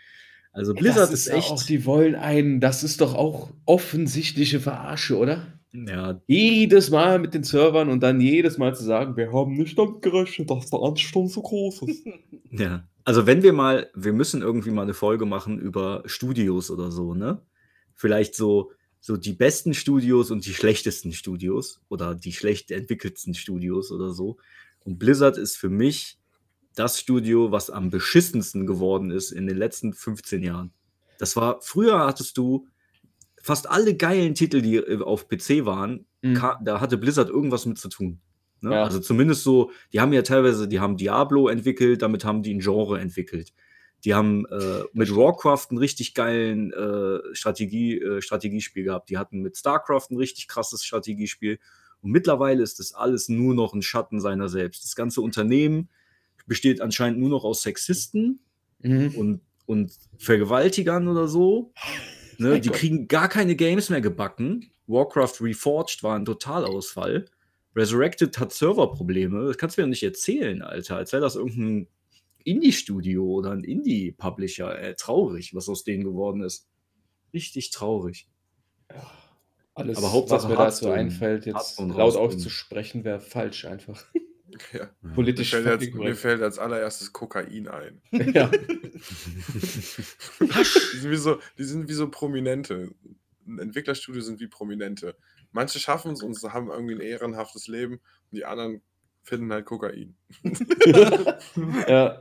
[0.52, 1.50] Also Blizzard das ist, ja echt.
[1.50, 5.57] Auch, die wollen einen, das ist doch auch offensichtliche Verarsche, oder?
[5.72, 9.78] Ja, Jedes Mal mit den Servern und dann jedes Mal zu sagen, wir haben nicht
[9.78, 12.06] damit gerechnet, dass der Ansturm so groß ist.
[12.50, 12.88] ja.
[13.04, 17.14] Also wenn wir mal, wir müssen irgendwie mal eine Folge machen über Studios oder so,
[17.14, 17.40] ne?
[17.94, 23.92] Vielleicht so, so die besten Studios und die schlechtesten Studios oder die schlecht entwickelten Studios
[23.92, 24.36] oder so.
[24.84, 26.18] Und Blizzard ist für mich
[26.74, 30.72] das Studio, was am beschissensten geworden ist in den letzten 15 Jahren.
[31.18, 32.68] Das war, früher hattest du
[33.42, 36.40] fast alle geilen Titel, die äh, auf PC waren, Mhm.
[36.64, 38.18] da hatte Blizzard irgendwas mit zu tun.
[38.60, 38.72] Ne?
[38.72, 38.82] Ja.
[38.82, 42.58] Also zumindest so, die haben ja teilweise, die haben Diablo entwickelt, damit haben die ein
[42.58, 43.52] Genre entwickelt.
[44.04, 49.10] Die haben äh, mit Warcraft einen richtig geilen äh, Strategie, äh, Strategiespiel gehabt.
[49.10, 51.60] Die hatten mit StarCraft ein richtig krasses Strategiespiel.
[52.00, 54.82] Und mittlerweile ist das alles nur noch ein Schatten seiner selbst.
[54.84, 55.88] Das ganze Unternehmen
[56.46, 58.40] besteht anscheinend nur noch aus Sexisten
[58.82, 59.14] Mhm.
[59.16, 61.72] und, und Vergewaltigern oder so.
[62.38, 62.78] Ne, die Gott.
[62.78, 64.70] kriegen gar keine Games mehr gebacken.
[64.86, 67.26] Warcraft Reforged war ein Totalausfall.
[67.76, 69.46] Resurrected hat Serverprobleme.
[69.46, 70.96] Das kannst du mir doch nicht erzählen, Alter.
[70.96, 71.88] Als wäre das irgendein
[72.44, 74.78] Indie-Studio oder ein Indie-Publisher.
[74.80, 76.68] Äh, traurig, was aus denen geworden ist.
[77.34, 78.28] Richtig traurig.
[79.74, 84.04] Alles, Aber Hauptsache was mir dazu einfällt, jetzt laut auszusprechen, wäre falsch einfach.
[84.48, 84.80] Ja.
[84.80, 84.90] Ja.
[85.02, 88.00] Mir, Politisch fällt fucking mir fällt als allererstes Kokain ein.
[88.34, 88.48] ja.
[88.50, 88.98] Die
[90.98, 92.94] sind wie so, die sind wie so Prominente.
[93.46, 95.16] Ein Entwicklerstudio sind wie Prominente.
[95.52, 98.82] Manche schaffen es und haben irgendwie ein ehrenhaftes Leben und die anderen
[99.22, 100.16] finden halt Kokain.
[101.88, 102.20] ja.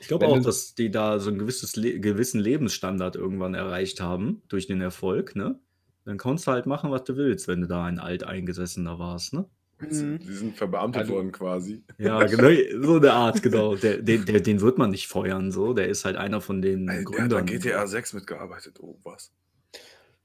[0.00, 4.42] Ich glaube auch, dass die da so einen gewisses Le gewissen Lebensstandard irgendwann erreicht haben
[4.48, 5.58] durch den Erfolg, ne?
[6.04, 9.48] Dann kannst du halt machen, was du willst, wenn du da ein Alteingesessener warst, ne?
[9.80, 10.18] Mhm.
[10.18, 11.82] Die sind verbeamtet Also- worden quasi.
[11.98, 12.50] Ja, genau,
[12.82, 13.74] so eine Art, genau.
[13.76, 15.72] Der, den, der, den wird man nicht feuern, so.
[15.74, 17.46] Der ist halt einer von den Ey, der hat an Gründern.
[17.46, 18.78] GTA 6 mitgearbeitet.
[18.80, 19.32] Oh, was?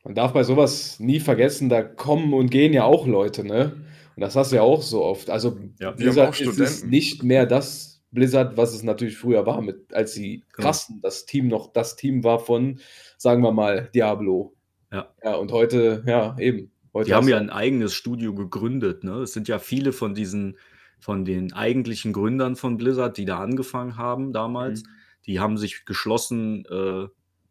[0.04, 3.72] Man darf bei sowas nie vergessen, da kommen und gehen ja auch Leute, ne?
[4.16, 5.30] Und das hast du ja auch so oft.
[5.30, 5.80] Also Ja.
[5.80, 9.62] Wir haben Blizzard auch ist es nicht mehr das Blizzard, was es natürlich früher war,
[9.62, 10.68] mit, als sie Genau.
[10.68, 12.80] krassen, das Team noch das Team war von,
[13.18, 14.54] sagen wir mal, Diablo.
[14.92, 15.10] Ja.
[15.24, 16.72] Ja, und heute, ja, eben.
[16.96, 19.18] Heute Die haben ja ein eigenes Studio gegründet, ne?
[19.18, 20.58] Es sind ja viele von diesen,
[21.00, 24.88] von den eigentlichen Gründern von Blizzard, die da angefangen haben damals, Mhm.
[25.26, 27.08] die haben sich geschlossen äh,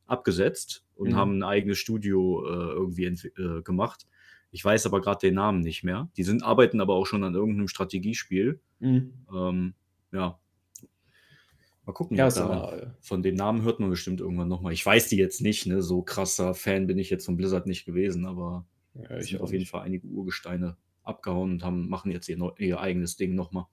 [0.07, 1.15] abgesetzt und Mhm.
[1.17, 4.07] haben ein eigenes Studio äh, irgendwie äh, gemacht.
[4.51, 6.09] Ich weiß aber gerade den Namen nicht mehr.
[6.17, 8.61] Die sind, arbeiten aber auch schon an irgendeinem Strategiespiel.
[8.81, 9.13] Mhm.
[9.35, 9.75] Ähm,
[10.13, 10.39] ja.
[11.85, 12.17] Mal gucken.
[12.17, 14.73] Ja, da- von den Namen hört man bestimmt irgendwann nochmal.
[14.73, 15.83] Ich weiß die jetzt nicht, ne?
[15.83, 18.65] So krasser Fan bin ich jetzt von Blizzard nicht gewesen, aber
[18.95, 19.71] ja, ich sind auf jeden nicht.
[19.71, 23.67] Fall einige Urgesteine abgehauen und haben, machen jetzt ihr, ihr eigenes Ding nochmal.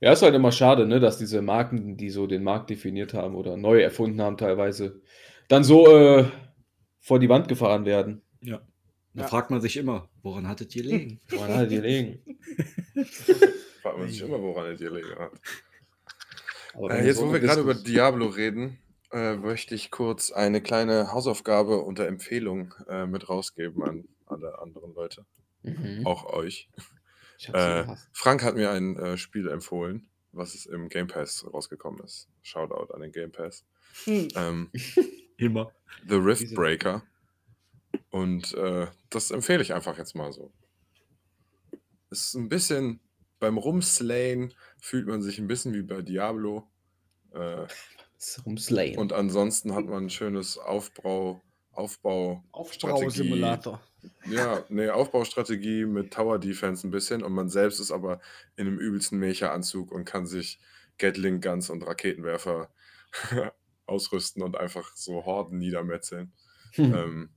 [0.00, 3.34] Ja, ist halt immer schade, ne, dass diese Marken, die so den Markt definiert haben
[3.34, 5.00] oder neu erfunden haben teilweise,
[5.48, 6.24] dann so äh,
[7.00, 8.22] vor die Wand gefahren werden.
[8.40, 8.60] Ja.
[9.14, 9.28] Da Ja.
[9.28, 11.20] fragt man sich immer, woran hattet ihr liegen?
[11.28, 12.18] Woran hat die liegen?
[13.82, 15.32] Fragt man sich immer, woran er die gelegen hat.
[16.74, 18.78] Aber Äh, jetzt, so wo wir gerade über Diablo reden,
[19.12, 24.94] äh, möchte ich kurz eine kleine Hausaufgabe unter Empfehlung äh, mit rausgeben an alle anderen
[24.94, 25.26] Leute,
[25.62, 26.06] Mhm.
[26.06, 26.68] auch euch.
[27.38, 27.96] Ich hab's so Äh.
[28.12, 32.28] Frank hat mir ein äh, Spiel empfohlen, was es im Game Pass rausgekommen ist.
[32.42, 33.64] Shoutout an den Game Pass.
[34.04, 34.28] Hm.
[34.34, 34.70] Ähm,
[35.36, 35.72] Immer.
[36.08, 37.02] The Rift Breaker.
[38.10, 40.52] Und äh, das empfehle ich einfach jetzt mal so.
[42.10, 43.00] Ist ein bisschen
[43.38, 46.68] beim Rumslayen fühlt man sich ein bisschen wie bei Diablo.
[47.32, 47.66] Äh,
[48.46, 48.98] Rumslayen.
[48.98, 51.42] und ansonsten hat man ein schönes Aufbau,
[51.72, 53.80] Aufbau, Aufbausimulator.
[54.26, 58.20] Ja, nee, Aufbaustrategie mit Tower Defense ein bisschen und man selbst ist aber
[58.56, 60.58] in einem übelsten Mecha-Anzug und kann sich
[60.98, 62.68] Gatling Guns und Raketenwerfer
[63.86, 66.32] ausrüsten und einfach so Horden niedermetzeln,
[66.74, 66.94] Hm.
[66.94, 67.30] ähm,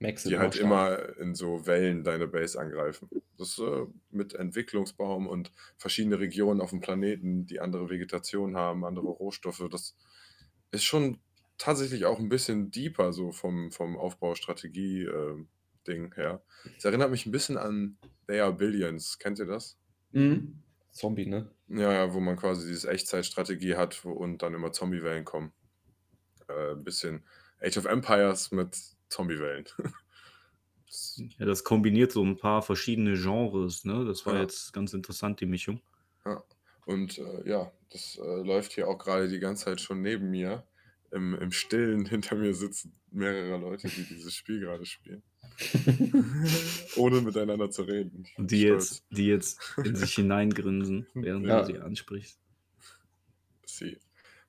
[0.00, 3.08] die halt immer in so Wellen deine Base angreifen.
[3.36, 9.08] Das äh, mit Entwicklungsbaum und verschiedene Regionen auf dem Planeten, die andere Vegetation haben, andere
[9.08, 9.96] Rohstoffe, das
[10.70, 11.18] ist schon
[11.56, 16.42] tatsächlich auch ein bisschen deeper so vom, vom Aufbaustrategie-Ding her.
[16.76, 17.96] Es erinnert mich ein bisschen an
[18.26, 19.18] They Are Billions.
[19.18, 19.76] Kennt ihr das?
[20.12, 20.62] Mhm.
[20.92, 21.50] Zombie, ne?
[21.68, 25.52] Ja, ja, wo man quasi diese Echtzeitstrategie hat wo- und dann immer Zombiewellen kommen.
[26.48, 27.24] Äh, ein bisschen
[27.60, 28.76] Age of Empires mit
[29.08, 29.64] Zombiewellen.
[30.90, 34.06] Das- Ja, das kombiniert so ein paar verschiedene Genres, ne?
[34.06, 34.40] Das war Ja.
[34.40, 35.82] jetzt ganz interessant, die Mischung.
[36.88, 40.64] Und äh, ja, das äh, läuft hier auch gerade die ganze Zeit schon neben mir.
[41.10, 45.22] Im, Im Stillen hinter mir sitzen mehrere Leute, die dieses Spiel gerade spielen.
[46.96, 48.24] Ohne miteinander zu reden.
[48.38, 48.90] Die stolz.
[48.90, 51.60] jetzt, die jetzt in sich hineingrinsen, während Ja.
[51.60, 52.40] du sie ansprichst.
[53.66, 53.98] Sie.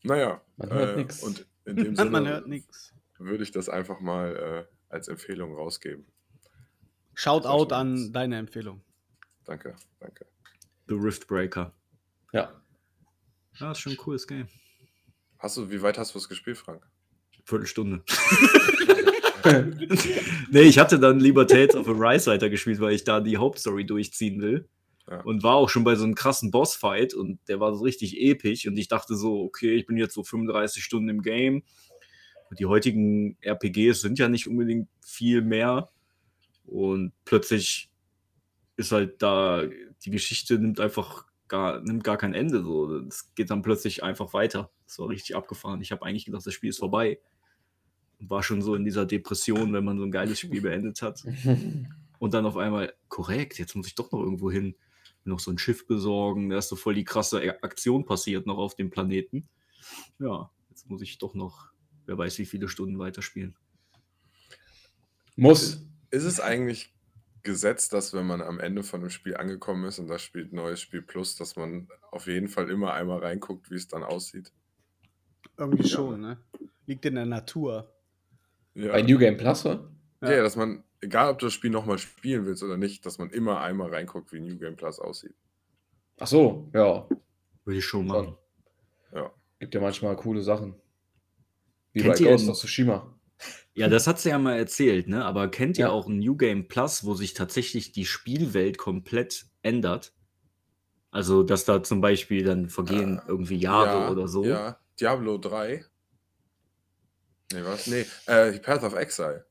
[0.03, 1.21] Naja, Man hört äh, nix.
[1.23, 2.93] und in dem Man Sinne hört nichts.
[3.17, 6.05] würde ich das einfach mal äh, als Empfehlung rausgeben.
[7.15, 8.81] Shoutout an deine Empfehlung.
[9.43, 10.25] Danke, danke.
[10.87, 11.73] The Rift Breaker.
[12.33, 12.61] Ja.
[13.59, 14.47] Ja, ist schon ein cooles Game.
[15.37, 16.85] Hast du, wie weit hast du es gespielt, Frank?
[17.45, 18.03] Viertelstunde.
[20.51, 24.41] nee, ich hatte dann lieber Tales of Arise weitergespielt, weil ich da die Hauptstory durchziehen
[24.41, 24.67] will.
[25.09, 25.21] Ja.
[25.21, 28.67] Und war auch schon bei so einem krassen Bossfight und der war so richtig episch
[28.67, 31.63] und ich dachte so, okay, ich bin jetzt so 35 Stunden im Game.
[32.49, 35.89] Und die heutigen RPGs sind ja nicht unbedingt viel mehr.
[36.65, 37.89] Und plötzlich
[38.77, 39.63] ist halt da,
[40.03, 42.63] die Geschichte nimmt einfach gar, nimmt gar kein Ende.
[42.63, 42.97] So.
[43.07, 44.71] Es geht dann plötzlich einfach weiter.
[44.85, 45.81] Das war richtig abgefahren.
[45.81, 47.19] Ich habe eigentlich gedacht, das Spiel ist vorbei.
[48.19, 51.23] Und war schon so in dieser Depression, wenn man so ein geiles Spiel beendet hat.
[52.19, 54.75] Und dann auf einmal, korrekt, jetzt muss ich doch noch irgendwo hin.
[55.25, 56.49] Noch so ein Schiff besorgen.
[56.49, 59.47] Da ist so voll die krasse Aktion passiert noch auf dem Planeten.
[60.19, 61.71] Ja, jetzt muss ich doch noch,
[62.05, 63.55] wer weiß, wie viele Stunden weiterspielen.
[65.35, 65.85] Muss.
[66.11, 66.91] Ist es eigentlich
[67.49, 70.79] Gesetz, dass wenn man am Ende von einem Spiel angekommen ist und da spielt neues
[70.79, 74.51] Spiel Plus, dass man auf jeden Fall immer einmal reinguckt, wie es dann aussieht?
[75.57, 75.89] Irgendwie Ja.
[75.89, 76.37] schon, ne?
[76.85, 77.91] Liegt in der Natur.
[78.75, 78.91] Ja.
[78.91, 79.89] Bei New Game Plus, oder?
[80.21, 83.17] ja, ja, dass man, egal ob du das Spiel nochmal spielen willst oder nicht, dass
[83.17, 85.33] man immer einmal reinguckt, wie New Game Plus aussieht.
[86.19, 87.07] Ach so, ja.
[87.65, 88.37] Würde ich schon machen.
[89.13, 89.31] Ja.
[89.59, 90.75] Gibt ja manchmal coole Sachen.
[91.93, 93.18] Wie Kennt bei ihr Ghost of Tsushima.
[93.73, 95.23] Ja, das hat sie ja mal erzählt, ne?
[95.23, 95.91] Aber kennt ihr Ja.
[95.91, 100.13] auch ein New Game Plus, wo sich tatsächlich die Spielwelt komplett ändert?
[101.11, 104.43] Also, dass da zum Beispiel dann vergehen Äh, irgendwie Jahre ja, oder so.
[104.43, 105.85] Ja, Diablo 3.
[107.51, 107.87] Nee, was?
[107.87, 109.45] Nee, äh, Path of Exile.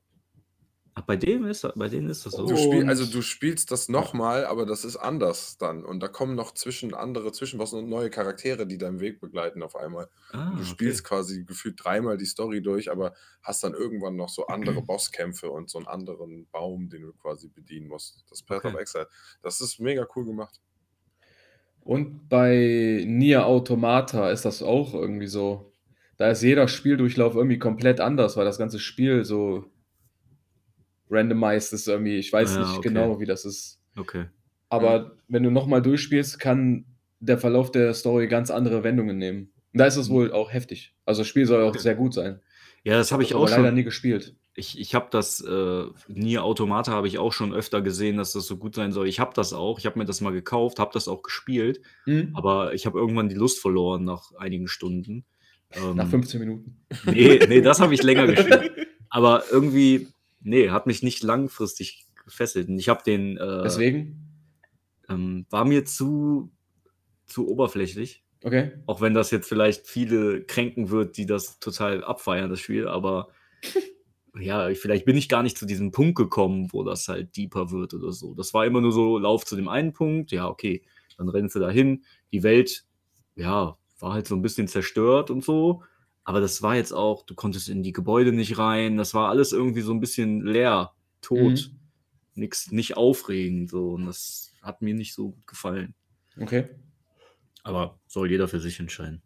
[0.98, 2.46] Ach, bei dem ist bei denen ist das so.
[2.46, 5.84] Du spiel, also du spielst das nochmal, aber das ist anders dann.
[5.84, 9.74] Und da kommen noch zwischen andere Zwischenbossen und neue Charaktere, die deinen Weg begleiten auf
[9.76, 10.08] einmal.
[10.32, 10.98] Ah, Du okay.
[10.98, 15.50] spielst quasi gefühlt dreimal die Story durch, aber hast dann irgendwann noch so andere Bosskämpfe
[15.50, 18.24] und so einen anderen Baum, den du quasi bedienen musst.
[18.30, 18.74] Das Path Okay.
[18.74, 19.08] of Exile.
[19.42, 20.60] Das ist mega cool gemacht.
[21.80, 25.72] Und bei Nier Automata ist das auch irgendwie so.
[26.16, 29.66] Da ist jeder Spieldurchlauf irgendwie komplett anders, weil das ganze Spiel so
[31.10, 32.16] randomized ist irgendwie.
[32.18, 32.88] Ich weiß Ah, nicht okay.
[32.88, 33.80] genau, wie das ist.
[33.96, 34.26] Okay.
[34.68, 36.84] Aber wenn du nochmal durchspielst, kann
[37.20, 39.50] der Verlauf der Story ganz andere Wendungen nehmen.
[39.72, 40.94] Und da ist es wohl auch heftig.
[41.04, 41.78] Also das Spiel soll auch Okay.
[41.80, 42.40] sehr gut sein.
[42.84, 43.74] Ja, das habe ich auch leider schon.
[43.74, 44.34] nie gespielt.
[44.54, 48.46] Ich, ich habe das, äh, Nier Automata habe ich auch schon öfter gesehen, dass das
[48.46, 49.06] so gut sein soll.
[49.08, 49.78] Ich habe das auch.
[49.78, 51.80] Ich habe mir das mal gekauft, habe das auch gespielt.
[52.04, 52.30] Hm?
[52.34, 55.24] Aber ich habe irgendwann die Lust verloren nach einigen Stunden.
[55.72, 56.76] Ähm, Nach 15 Minuten.
[57.04, 58.72] Nee, nee, das habe ich länger gespielt.
[59.10, 60.08] Aber irgendwie,
[60.48, 62.68] nee, hat mich nicht langfristig gefesselt.
[62.68, 64.24] Und ich habe den, äh, Deswegen?
[65.08, 66.50] ähm, war mir zu,
[67.26, 68.24] zu oberflächlich.
[68.44, 68.72] Okay.
[68.86, 72.86] Auch wenn das jetzt vielleicht viele kränken wird, die das total abfeiern, das Spiel.
[72.86, 73.28] Aber
[74.38, 77.70] ja, ich- vielleicht bin ich gar nicht zu diesem Punkt gekommen, wo das halt deeper
[77.70, 78.34] wird oder so.
[78.34, 80.84] Das war immer nur so, lauf zu dem einen Punkt, ja, okay,
[81.16, 82.04] dann rennst du dahin.
[82.32, 82.84] Die Welt,
[83.34, 85.82] ja, war halt so ein bisschen zerstört und so.
[86.28, 88.98] Aber das war jetzt auch, du konntest in die Gebäude nicht rein.
[88.98, 91.38] Das war alles irgendwie so ein bisschen leer, tot.
[91.38, 91.78] Mhm.
[92.34, 93.70] Nix, nicht aufregend.
[93.70, 93.92] So.
[93.92, 95.94] Und das hat mir nicht so gut gefallen.
[96.38, 96.68] Okay.
[97.62, 99.22] Aber soll jeder für sich entscheiden.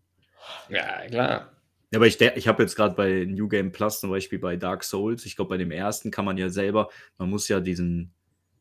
[0.68, 1.50] Ja, klar.
[1.90, 4.84] Ja, aber ich, ich habe jetzt gerade bei New Game Plus zum Beispiel bei Dark
[4.84, 6.88] Souls, ich glaube, bei dem ersten kann man ja selber,
[7.18, 8.12] man muss ja diesen,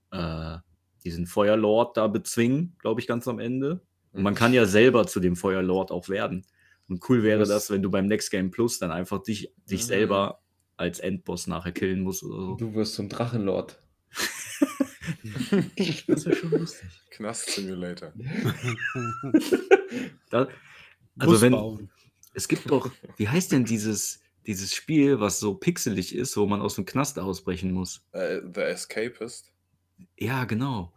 [0.10, 0.58] äh,
[1.04, 3.82] diesen Feuerlord da bezwingen, glaube ich, ganz am Ende.
[4.14, 6.44] Und man kann ja selber zu dem Feuerlord auch werden.
[6.92, 9.82] Und cool wäre Das- das, wenn du beim Next Game Plus dann einfach dich, dich
[9.82, 9.86] Mhm.
[9.88, 10.42] selber
[10.78, 12.56] als Endboss nachher killen musst oder so.
[12.56, 13.82] Du wirst zum Drachenlord.
[16.08, 16.90] Das wäre schon lustig.
[17.12, 18.14] Knast Simulator.
[20.30, 20.52] Da, Bus
[21.18, 21.90] also wenn, bauen.
[22.34, 26.62] es gibt doch, wie heißt denn dieses, dieses Spiel, was so pixelig ist, wo man
[26.62, 28.02] aus dem Knast ausbrechen muss?
[28.14, 29.52] Äh, The Escapist.
[30.18, 30.94] Ja, genau.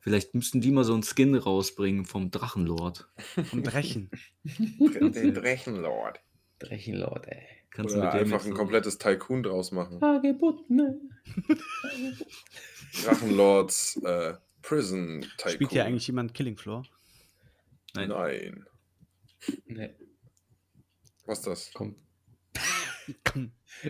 [0.00, 3.08] Vielleicht müssten die mal so einen Skin rausbringen vom Drachenlord.
[3.52, 4.10] Und Rechen.
[4.44, 6.20] Den Drachenlord.
[6.60, 7.46] Drachenlord, ey.
[7.70, 10.00] Kannst du Oder mit dem einfach ein komplettes Tycoon draus machen.
[10.00, 11.00] Hagebuttne.
[13.04, 15.52] Drachenlords äh, Prison Tycoon.
[15.52, 16.84] Spielt hier eigentlich jemand Killing Floor?
[17.94, 18.08] Nein.
[18.08, 18.66] Nein.
[19.66, 19.94] Nee,
[21.26, 21.70] Was ist das?
[21.74, 21.96] komm.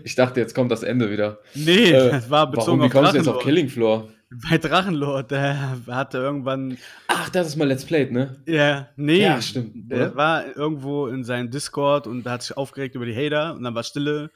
[0.04, 1.38] Ich dachte, jetzt kommt das Ende wieder.
[1.54, 3.42] Nee, Äh, das war Warum, bezogen wie auf kommst du jetzt auf.
[3.42, 4.08] Killing Floor?
[4.50, 6.76] Bei Drachenlord, der hatte irgendwann.
[7.06, 8.42] Ach, das ist mal Let's Played, ne?
[8.46, 9.22] Ja, nee.
[9.22, 10.16] Ja, stimmt, Der oder?
[10.16, 13.74] war irgendwo in seinem Discord und da hat sich aufgeregt über die Hater und dann
[13.74, 14.30] war Stille.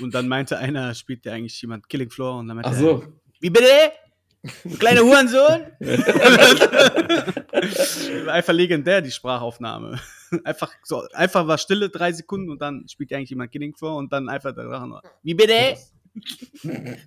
[0.00, 2.38] Und dann meinte einer, spielt ja eigentlich jemand Killing Floor?
[2.40, 3.04] Und dann meinte Ach er, so.
[3.38, 3.66] Wie bitte?
[4.78, 5.66] Kleiner Hurensohn?
[8.28, 9.98] Einfach legendär, die Sprachaufnahme.
[10.44, 13.96] Einfach so, einfach war Stille, drei Sekunden und dann spielt ja eigentlich jemand Killing Floor
[13.96, 14.94] und dann einfach der Drachen.
[15.22, 15.76] Wie bitte?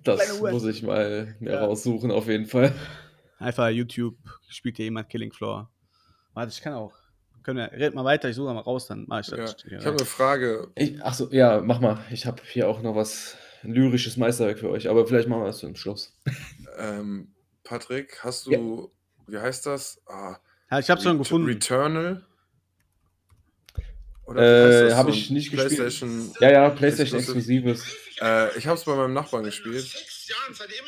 [0.04, 1.64] Das muss ich mal mir Ja.
[1.64, 2.72] raussuchen, auf jeden Fall.
[3.38, 4.16] Einfach YouTube,
[4.48, 5.70] spielt hier jemand Killing Floor.
[6.34, 6.92] Warte, ich kann auch.
[7.42, 9.36] Können wir, red mal weiter, ich suche mal raus, dann mach ich Ja.
[9.36, 9.56] das.
[9.66, 10.68] Ich habe eine Frage.
[10.74, 11.98] Ich, ach so, ja, mach mal.
[12.10, 15.46] Ich habe hier auch noch was ein lyrisches Meisterwerk für euch, aber vielleicht machen wir
[15.46, 16.16] das zum Schluss.
[16.80, 18.90] Ähm, Patrick, hast du,
[19.26, 20.00] wie heißt das?
[20.06, 20.38] Ah,
[20.70, 21.46] Ja, ich hab's schon gefunden.
[21.46, 22.26] Returnal?
[24.36, 25.68] Äh, habe So ich nicht gespielt.
[25.76, 26.32] PlayStation.
[26.40, 27.18] Ja, ja, PlayStation.
[27.18, 27.84] Exklusives.
[28.20, 29.92] Äh, ich habe es bei meinem Nachbarn gespielt.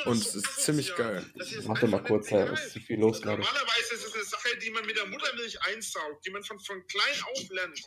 [0.04, 0.94] Und es ist ziemlich ja.
[0.96, 1.26] geil.
[1.64, 3.42] Doch mal kurz, da ist zu viel los gerade.
[3.42, 6.86] Normalerweise ist es eine Sache, die man mit der Muttermilch einsaugt, die man von, von
[6.86, 7.80] klein auf lernt.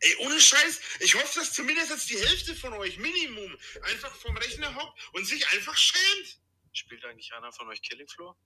[0.00, 4.36] Ey, ohne Scheiß, ich hoffe, dass zumindest jetzt die Hälfte von euch, Minimum, einfach vom
[4.36, 6.38] Rechner hockt und sich einfach schämt.
[6.72, 8.36] Spielt eigentlich einer von euch Killing Floor?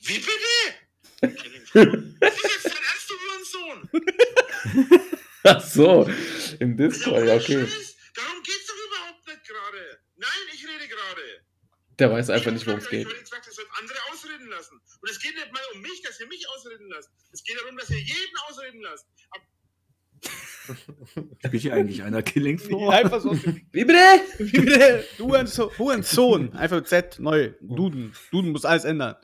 [0.00, 1.36] Wie bitte?
[1.36, 1.86] Killing Floor?
[2.20, 3.90] Das ist jetzt dein Ernst, du Hurensohn?
[5.44, 6.10] Ach so,
[6.60, 7.66] im Discord, ja, okay.
[7.66, 10.00] Scheiß, darum geht's doch überhaupt nicht gerade.
[10.16, 11.44] Nein, ich rede gerade.
[11.98, 13.04] Der weiß einfach Ich nicht, worum es geht.
[13.06, 14.80] vorhin gesagt, ihr sollt andere ausreden lassen.
[15.00, 17.10] Und es geht nicht mal um mich, dass ihr mich ausreden lasst.
[17.32, 19.06] Es geht darum, dass ihr jeden ausreden lasst.
[19.30, 19.42] Ab
[21.44, 22.92] Spielt hier eigentlich einer Killing Floor?
[22.92, 23.32] Einfach so.
[23.72, 23.98] Wie bitte?
[24.38, 25.04] Wie bitte?
[25.18, 25.70] Hurensohn.
[25.78, 26.52] Hurensohn.
[26.54, 27.50] Einfach Z, neu.
[27.60, 28.12] Duden.
[28.30, 29.16] Duden muss alles ändern.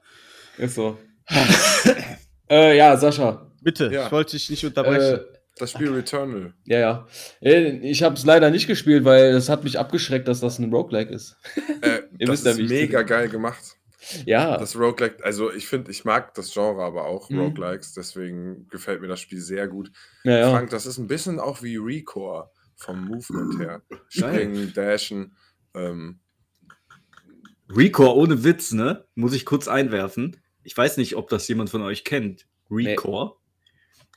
[0.59, 0.99] Ist so.
[2.51, 3.51] äh, ja, Sascha.
[3.63, 4.07] Bitte, Ja.
[4.07, 5.21] ich wollte dich nicht unterbrechen.
[5.21, 5.25] Äh,
[5.59, 6.55] Das Spiel Returnal.
[6.65, 7.07] ja, ja.
[7.41, 10.73] Äh, Ich habe es leider nicht gespielt, weil es hat mich abgeschreckt, dass das ein
[10.73, 11.37] Roguelike ist.
[11.83, 13.76] Äh, Ihr das wisst ist mega geil gemacht.
[14.25, 14.57] Ja.
[14.57, 17.39] Das Roguelike, also ich finde, ich mag das Genre aber auch, Mhm.
[17.41, 19.91] Roguelikes, deswegen gefällt mir das Spiel sehr gut.
[20.25, 20.51] ja, ja.
[20.51, 23.83] Frank, das ist ein bisschen auch wie Recore vom Movement her.
[24.09, 25.35] Springen, dashen.
[25.75, 26.21] Ähm,
[27.69, 29.05] Recore ohne Witz, ne?
[29.15, 30.37] Muss ich kurz einwerfen.
[30.63, 32.47] Ich weiß nicht, ob das jemand von euch kennt.
[32.71, 33.37] Recore.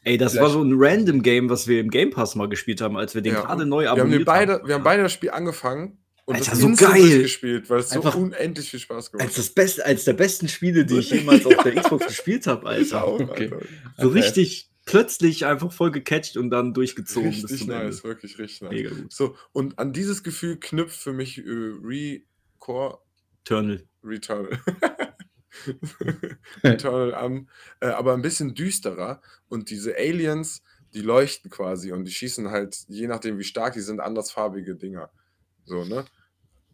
[0.03, 2.79] Ey, das Vielleicht- war so ein random Game, was wir im Game Pass mal gespielt
[2.81, 3.41] haben, als wir den Ja.
[3.41, 5.97] gerade neu wir, haben abonniert beide, wir haben beide das Spiel angefangen
[6.29, 7.01] und Alter, das so geil.
[7.01, 10.47] durchgespielt, weil es Einfach- so unendlich viel Spaß gemacht Als das beste, als der besten
[10.47, 13.03] Spiele, die ich jemals auf der Xbox gespielt habe, Alter.
[13.03, 13.51] auch, Okay.
[13.51, 13.65] Alter.
[13.97, 14.19] So Okay.
[14.19, 18.03] richtig plötzlich einfach voll gecatcht und dann durchgezogen bis Richtig zum nice, Ende.
[18.03, 18.71] wirklich richtig nice.
[18.71, 19.11] Mega gut.
[19.13, 22.99] So, und an dieses Gefühl knüpft für mich äh, Recore
[23.43, 23.83] Eternal.
[24.03, 24.59] Returnal.
[26.63, 27.49] Returnal an,
[27.81, 29.21] äh, aber ein bisschen düsterer.
[29.47, 30.61] Und diese Aliens,
[30.93, 35.11] die leuchten quasi und die schießen halt, je nachdem wie stark die sind, andersfarbige Dinger.
[35.65, 36.05] So, ne?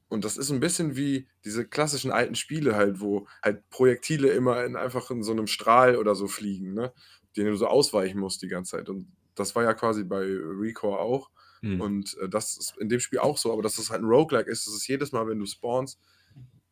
[0.07, 4.63] Und das ist ein bisschen wie diese klassischen alten Spiele halt, wo halt Projektile immer
[4.63, 6.93] in, einfach in so einem Strahl oder so fliegen, ne?
[7.35, 8.89] Den du so ausweichen musst die ganze Zeit.
[8.89, 11.31] Und das war ja quasi bei Recore auch.
[11.61, 11.81] Hm.
[11.81, 14.49] Und äh, das ist in dem Spiel auch so, aber dass es halt ein Roguelike
[14.49, 15.99] ist, das ist jedes Mal, wenn du spawnst,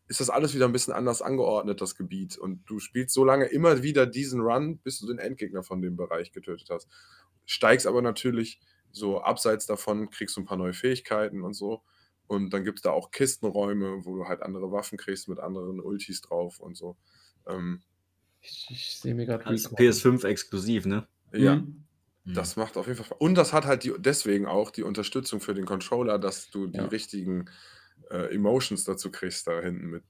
[0.08, 2.38] ist das alles wieder ein bisschen anders angeordnet, das Gebiet.
[2.38, 5.96] Und du spielst so lange immer wieder diesen Run, bis du den Endgegner von dem
[5.96, 6.88] Bereich getötet hast.
[7.46, 8.60] Steigst aber natürlich
[8.92, 11.82] so abseits davon, kriegst du ein paar neue Fähigkeiten und so.
[12.28, 15.80] Und dann gibt es da auch Kistenräume, wo du halt andere Waffen kriegst mit anderen
[15.82, 16.98] Ultis drauf und so.
[17.48, 17.84] Ähm,
[18.42, 21.08] Ich, ich sehe mir gerade Als PS5 exklusiv, ne?
[21.34, 21.68] Ja,
[22.26, 22.36] Mhm.
[22.36, 23.20] Das macht auf jeden Fall Spaß.
[23.22, 26.80] Und das hat halt die, deswegen auch die Unterstützung für den Controller, dass du die
[26.80, 26.88] Ja.
[26.88, 27.50] richtigen
[28.12, 30.06] äh, Emotions dazu kriegst da hinten mit.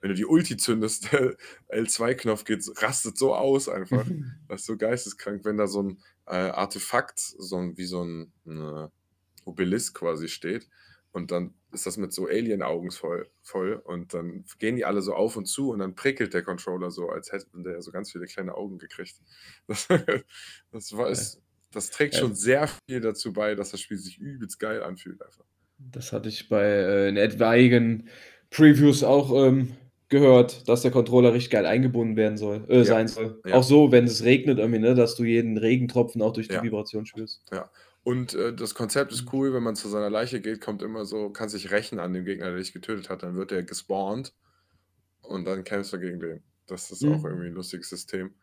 [0.00, 1.36] Wenn du die Ulti zündest, der
[1.68, 4.12] L2-Knopf geht, rastet so aus einfach.
[4.48, 8.32] Das ist so geisteskrank, wenn da so ein äh, Artefakt, so ein, wie so ein
[8.46, 8.88] äh,
[9.44, 10.68] Obelisk quasi steht.
[11.16, 13.80] Und dann ist das mit so Alien-Augen voll, voll.
[13.84, 17.08] Und dann gehen die alle so auf und zu und dann prickelt der Controller so,
[17.08, 19.14] als hätte der so ganz viele kleine Augen gekriegt.
[19.66, 19.88] Das,
[20.72, 21.40] das, war, ist,
[21.72, 22.20] das trägt Ja.
[22.20, 25.22] schon sehr viel dazu bei, dass das Spiel sich übelst geil anfühlt.
[25.22, 25.46] Einfach.
[25.78, 28.10] Das hatte ich bei äh, in etwaigen
[28.50, 29.74] Previews auch ähm,
[30.10, 32.84] gehört, dass der Controller richtig geil eingebunden werden soll, äh, Ja.
[32.84, 33.40] sein soll.
[33.46, 33.54] Ja.
[33.54, 36.62] Auch so, wenn es regnet, irgendwie, ne, dass du jeden Regentropfen auch durch die Ja.
[36.62, 37.42] Vibration spürst.
[38.06, 41.30] Und äh, das Konzept ist cool, wenn man zu seiner Leiche geht, kommt immer so,
[41.30, 44.32] kann sich rächen an dem Gegner, der dich getötet hat, dann wird er gespawnt
[45.22, 46.44] und dann kämpfst du gegen den.
[46.66, 47.26] Das ist auch Mhm.
[47.26, 48.34] irgendwie ein lustiges System.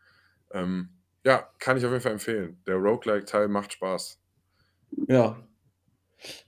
[0.52, 0.90] Ähm,
[1.24, 2.62] ja, kann ich auf jeden Fall empfehlen.
[2.66, 4.20] Der Roguelike-Teil macht Spaß.
[5.08, 5.36] Ja.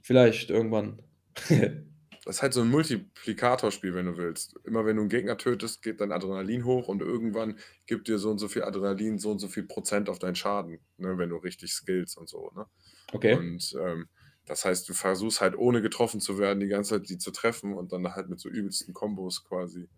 [0.01, 1.03] Vielleicht irgendwann.
[2.27, 4.59] Das ist halt so ein Multiplikatorspiel, wenn du willst.
[4.65, 7.57] Immer wenn du einen Gegner tötest, geht dein Adrenalin hoch und irgendwann
[7.87, 10.81] gibt dir so und so viel Adrenalin, so und so viel Prozent auf deinen Schaden,
[10.99, 12.51] ne, wenn du richtig skillst und so.
[12.57, 12.67] Ne?
[13.13, 13.35] Okay.
[13.35, 14.09] Und ähm,
[14.45, 17.75] das heißt, du versuchst halt ohne getroffen zu werden, die ganze Zeit die zu treffen
[17.75, 19.89] und dann halt mit so übelsten Kombos quasi.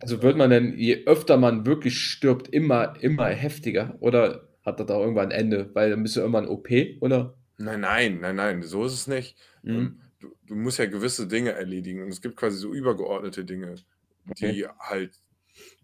[0.00, 3.96] Also wird man denn, je öfter man wirklich stirbt, immer, immer heftiger?
[4.00, 5.70] Oder hat das da irgendwann ein Ende?
[5.74, 6.68] Weil dann bist du irgendwann OP,
[7.00, 7.38] oder?
[7.58, 9.36] Nein, nein, nein, nein, so ist es nicht.
[9.62, 10.00] Mhm.
[10.20, 13.76] Du, du musst ja gewisse Dinge erledigen und es gibt quasi so übergeordnete Dinge,
[14.38, 15.18] die halt,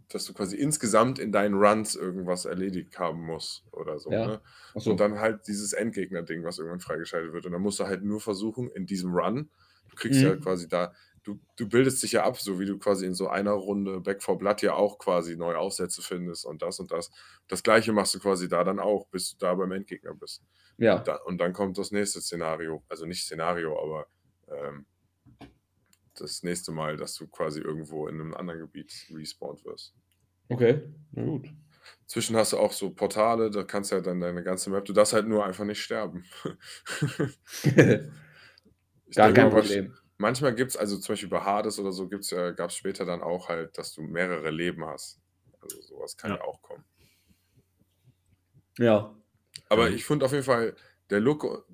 [0.08, 4.10] dass du quasi insgesamt in deinen Runs irgendwas erledigt haben musst oder so.
[4.12, 4.26] Ja.
[4.26, 4.42] Ne?
[4.74, 4.90] Achso.
[4.90, 7.46] Und dann halt dieses Endgegner-Ding, was irgendwann freigeschaltet wird.
[7.46, 9.50] Und dann musst du halt nur versuchen, in diesem Run,
[9.88, 10.26] du kriegst Mhm.
[10.26, 10.92] ja quasi da,
[11.24, 14.22] du, du bildest dich ja ab, so wie du quasi in so einer Runde Back
[14.22, 17.10] for Blood ja auch quasi neue Aufsätze findest und das und das.
[17.48, 20.44] Das gleiche machst du quasi da dann auch, bis du da beim Endgegner bist.
[20.78, 20.98] Ja.
[20.98, 24.06] Da, und dann kommt das nächste Szenario, also nicht Szenario, aber
[24.48, 24.86] ähm,
[26.14, 29.94] das nächste Mal, dass du quasi irgendwo in einem anderen Gebiet respawned wirst.
[30.48, 30.82] Okay.
[31.12, 31.48] Na gut.
[32.06, 34.92] Zwischen hast du auch so Portale, da kannst du ja dann deine ganze Map, du
[34.92, 36.24] darfst halt nur einfach nicht sterben.
[39.08, 39.94] Ich Gar kein Problem.
[40.18, 43.04] Manchmal gibt es, also zum Beispiel bei Hades oder so, gibt's ja, gab es später
[43.04, 45.20] dann auch halt, dass du mehrere Leben hast.
[45.60, 46.42] Also sowas kann ja, Ja.
[46.42, 46.84] auch kommen.
[48.78, 49.14] Ja.
[49.68, 50.74] Aber ich finde auf jeden Fall,
[51.10, 51.66] der Look,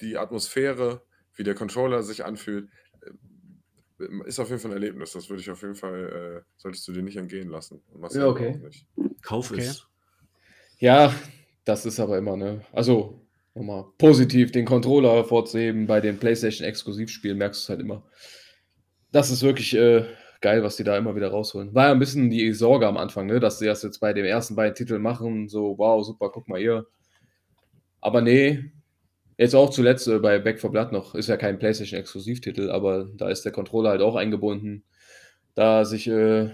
[0.00, 1.02] die Atmosphäre,
[1.38, 2.68] wie der Controller sich anfühlt,
[3.02, 5.12] äh, ist auf jeden Fall ein Erlebnis.
[5.12, 7.80] Das würde ich auf jeden Fall, äh, solltest du dir nicht entgehen lassen.
[8.10, 8.56] Ja, okay.
[8.56, 8.86] auch nicht.
[9.22, 9.62] Kauf Okay.
[9.62, 9.86] es.
[10.78, 11.14] Ja,
[11.64, 12.62] das ist aber immer, ne?
[12.72, 18.04] Also, nochmal positiv den Controller hervorzuheben bei den PlayStation-Exklusivspielen, merkst du es halt immer.
[19.10, 20.04] Das ist wirklich äh,
[20.40, 21.74] geil, was die da immer wieder rausholen.
[21.74, 24.24] War ja ein bisschen die Sorge am Anfang, ne, dass sie das jetzt bei den
[24.24, 25.48] ersten beiden Titeln machen.
[25.48, 26.86] So, wow, super, guck mal hier.
[28.00, 28.70] Aber nee,
[29.38, 33.30] jetzt auch zuletzt äh, bei Back 4 Blood noch, ist ja kein PlayStation-Exklusivtitel, aber da
[33.30, 34.84] ist der Controller halt auch eingebunden.
[35.54, 36.52] Da sich äh,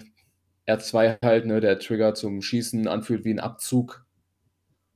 [0.67, 4.07] R2 halt, ne, der Trigger zum Schießen anfühlt wie ein Abzug.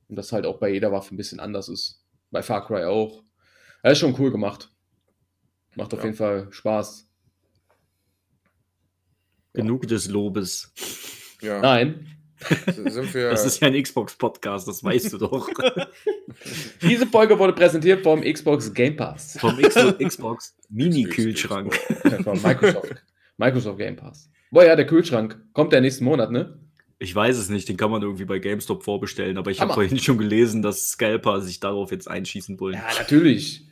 [0.07, 2.03] Und das halt auch bei jeder Waffe ein bisschen anders ist.
[2.31, 3.23] Bei Far Cry auch.
[3.83, 4.71] Er ist schon cool gemacht.
[5.75, 6.05] Macht auf Ja.
[6.05, 7.07] jeden Fall Spaß.
[9.53, 10.73] Genug des Lobes.
[11.41, 12.05] Ja, Nein,
[12.65, 13.29] sind wir.
[13.29, 15.49] Das ist ja ein Xbox-Podcast, das weißt du doch.
[16.81, 19.37] diese Folge wurde präsentiert vom Xbox Game Pass.
[19.39, 21.75] Vom Xbox, Mini-Kühlschrank.
[22.23, 23.03] Von Microsoft.
[23.37, 24.29] Microsoft Game Pass.
[24.51, 25.39] Boah, ja, der Kühlschrank.
[25.53, 26.59] Kommt der nächsten Monat, ne?
[26.97, 29.99] Ich weiß es nicht, den kann man irgendwie bei GameStop vorbestellen, aber ich habe vorhin
[29.99, 32.75] schon gelesen, dass Scalper sich darauf jetzt einschießen wollen.
[32.75, 33.67] Ja, natürlich.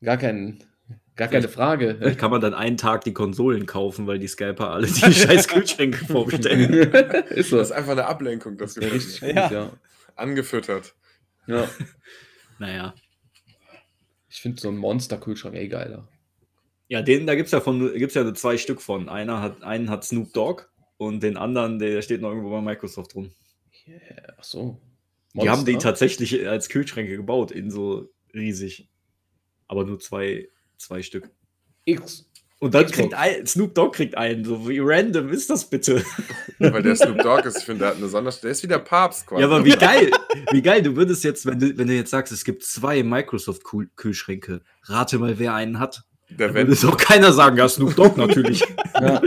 [0.00, 0.64] Gar, kein,
[1.16, 1.96] gar keine Frage.
[1.98, 5.48] Vielleicht kann man dann einen Tag die Konsolen kaufen, weil die Scalper alle die scheiß
[5.48, 6.72] Kühlschränke vorbestellen.
[7.30, 7.58] ist so.
[7.58, 9.50] Das ist einfach eine Ablenkung, das Ja, richtig gut, Ja.
[9.52, 9.72] ja.
[10.16, 10.94] angefüttert.
[11.46, 11.68] ja.
[12.58, 12.94] Naja.
[14.28, 16.06] Ich finde so ein Monster-Kühlschrank eh geiler.
[16.88, 19.08] Ja, den, da gibt es ja, von- gibt's ja zwei Stück von.
[19.08, 20.64] Einer hat, einen hat Snoop Dogg
[20.96, 23.32] und den anderen, der steht noch irgendwo bei Microsoft rum.
[23.88, 24.80] Yeah, ach so.
[25.34, 25.88] Die haben die Monster?
[25.90, 28.88] tatsächlich als Kühlschränke gebaut, in so riesig.
[29.66, 30.48] Aber nur zwei,
[30.78, 31.30] zwei Stück.
[31.84, 32.28] X.
[32.62, 34.44] Und dann kriegt ein, Snoop Dogg kriegt einen.
[34.44, 36.04] So wie random ist das bitte?
[36.60, 38.42] Weil der Snoop Dogg ist, ich finde, der hat eine Sonderstellung.
[38.42, 39.40] Der ist wie der Papst quasi.
[39.40, 40.12] Ja, aber wie geil.
[40.52, 44.60] Wie geil, du würdest jetzt, wenn du, wenn du jetzt sagst, es gibt zwei Microsoft-Kühlschränke,
[44.84, 46.04] rate mal, wer einen hat.
[46.30, 48.62] Der Dann würde es auch keiner sagen, ja, Snoop Dogg natürlich.
[49.00, 49.20] Ja.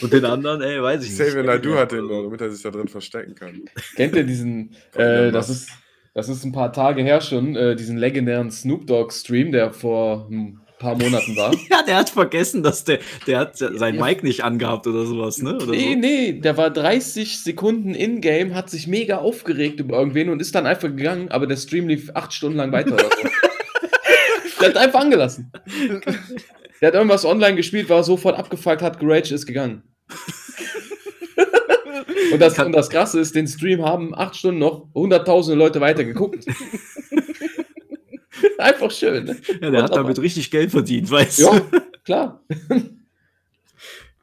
[0.00, 1.20] Und den anderen, ey, weiß ich nicht.
[1.20, 3.62] Xavier Naidoo hat den, damit er sich da drin verstecken kann.
[3.94, 5.70] Kennt ihr diesen, äh, das ist,
[6.14, 10.28] das ist ein paar Tage her schon, äh, diesen legendären Snoop Dogg Stream, der vor
[10.30, 11.54] ein paar Monaten war.
[11.70, 14.04] Ja, der hat vergessen, dass der, der hat sein Ja.
[14.04, 15.56] Mic nicht angehabt oder sowas, ne?
[15.56, 15.98] Oder nee, so.
[15.98, 20.66] nee, der war 30 Sekunden in-game, hat sich mega aufgeregt über irgendwen und ist dann
[20.66, 23.28] einfach gegangen, aber der Stream lief acht Stunden lang weiter oder so.
[24.60, 25.52] der hat einfach angelassen.
[26.80, 29.84] Der hat irgendwas online gespielt, war sofort abgefuckt, hat geraged, ist gegangen.
[32.32, 36.04] Und, das, und das Krasse ist, den Stream haben acht Stunden noch hunderttausende Leute weiter
[36.04, 36.44] geguckt.
[38.58, 39.24] einfach schön.
[39.24, 39.40] Ne?
[39.60, 41.80] Ja, der hat damit richtig Geld verdient, weißt Ja, du?
[42.04, 42.42] klar.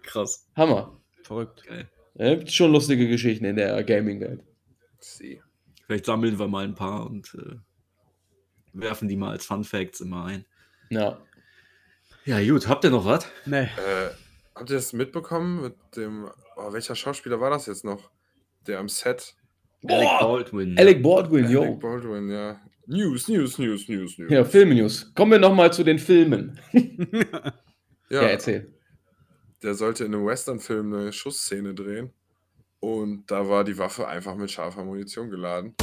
[0.03, 0.47] Krass.
[0.55, 0.99] Hammer.
[1.23, 1.63] Verrückt.
[1.67, 1.87] Geil.
[2.15, 4.43] Ja, gibt schon lustige Geschichten in der Gaming-Welt.
[4.99, 5.41] Sie.
[5.85, 7.55] Vielleicht sammeln wir mal ein paar und äh,
[8.73, 10.45] werfen die mal als Fun Facts immer ein.
[10.89, 11.19] Ja.
[12.25, 13.25] Ja, gut, habt ihr noch was?
[13.45, 13.63] Nee.
[13.63, 14.09] Äh,
[14.53, 16.29] habt ihr das mitbekommen mit dem.
[16.61, 18.09] Oh, welcher Schauspieler war das jetzt noch?
[18.67, 19.33] Der am Set.
[19.87, 20.77] Alec Baldwin.
[20.77, 21.61] Alec Baldwin, yo.
[21.63, 22.59] Alec Baldwin, ja.
[22.85, 24.29] News, News, News, News, News.
[24.31, 25.13] Ja, Film-News.
[25.15, 26.59] Kommen wir nochmal zu den Filmen.
[26.73, 27.53] ja,
[28.09, 28.73] Ja, erzähl.
[29.63, 32.11] der sollte in einem Western-Film eine Schussszene drehen.
[32.81, 35.75] Und da war die Waffe einfach mit scharfer Munition geladen.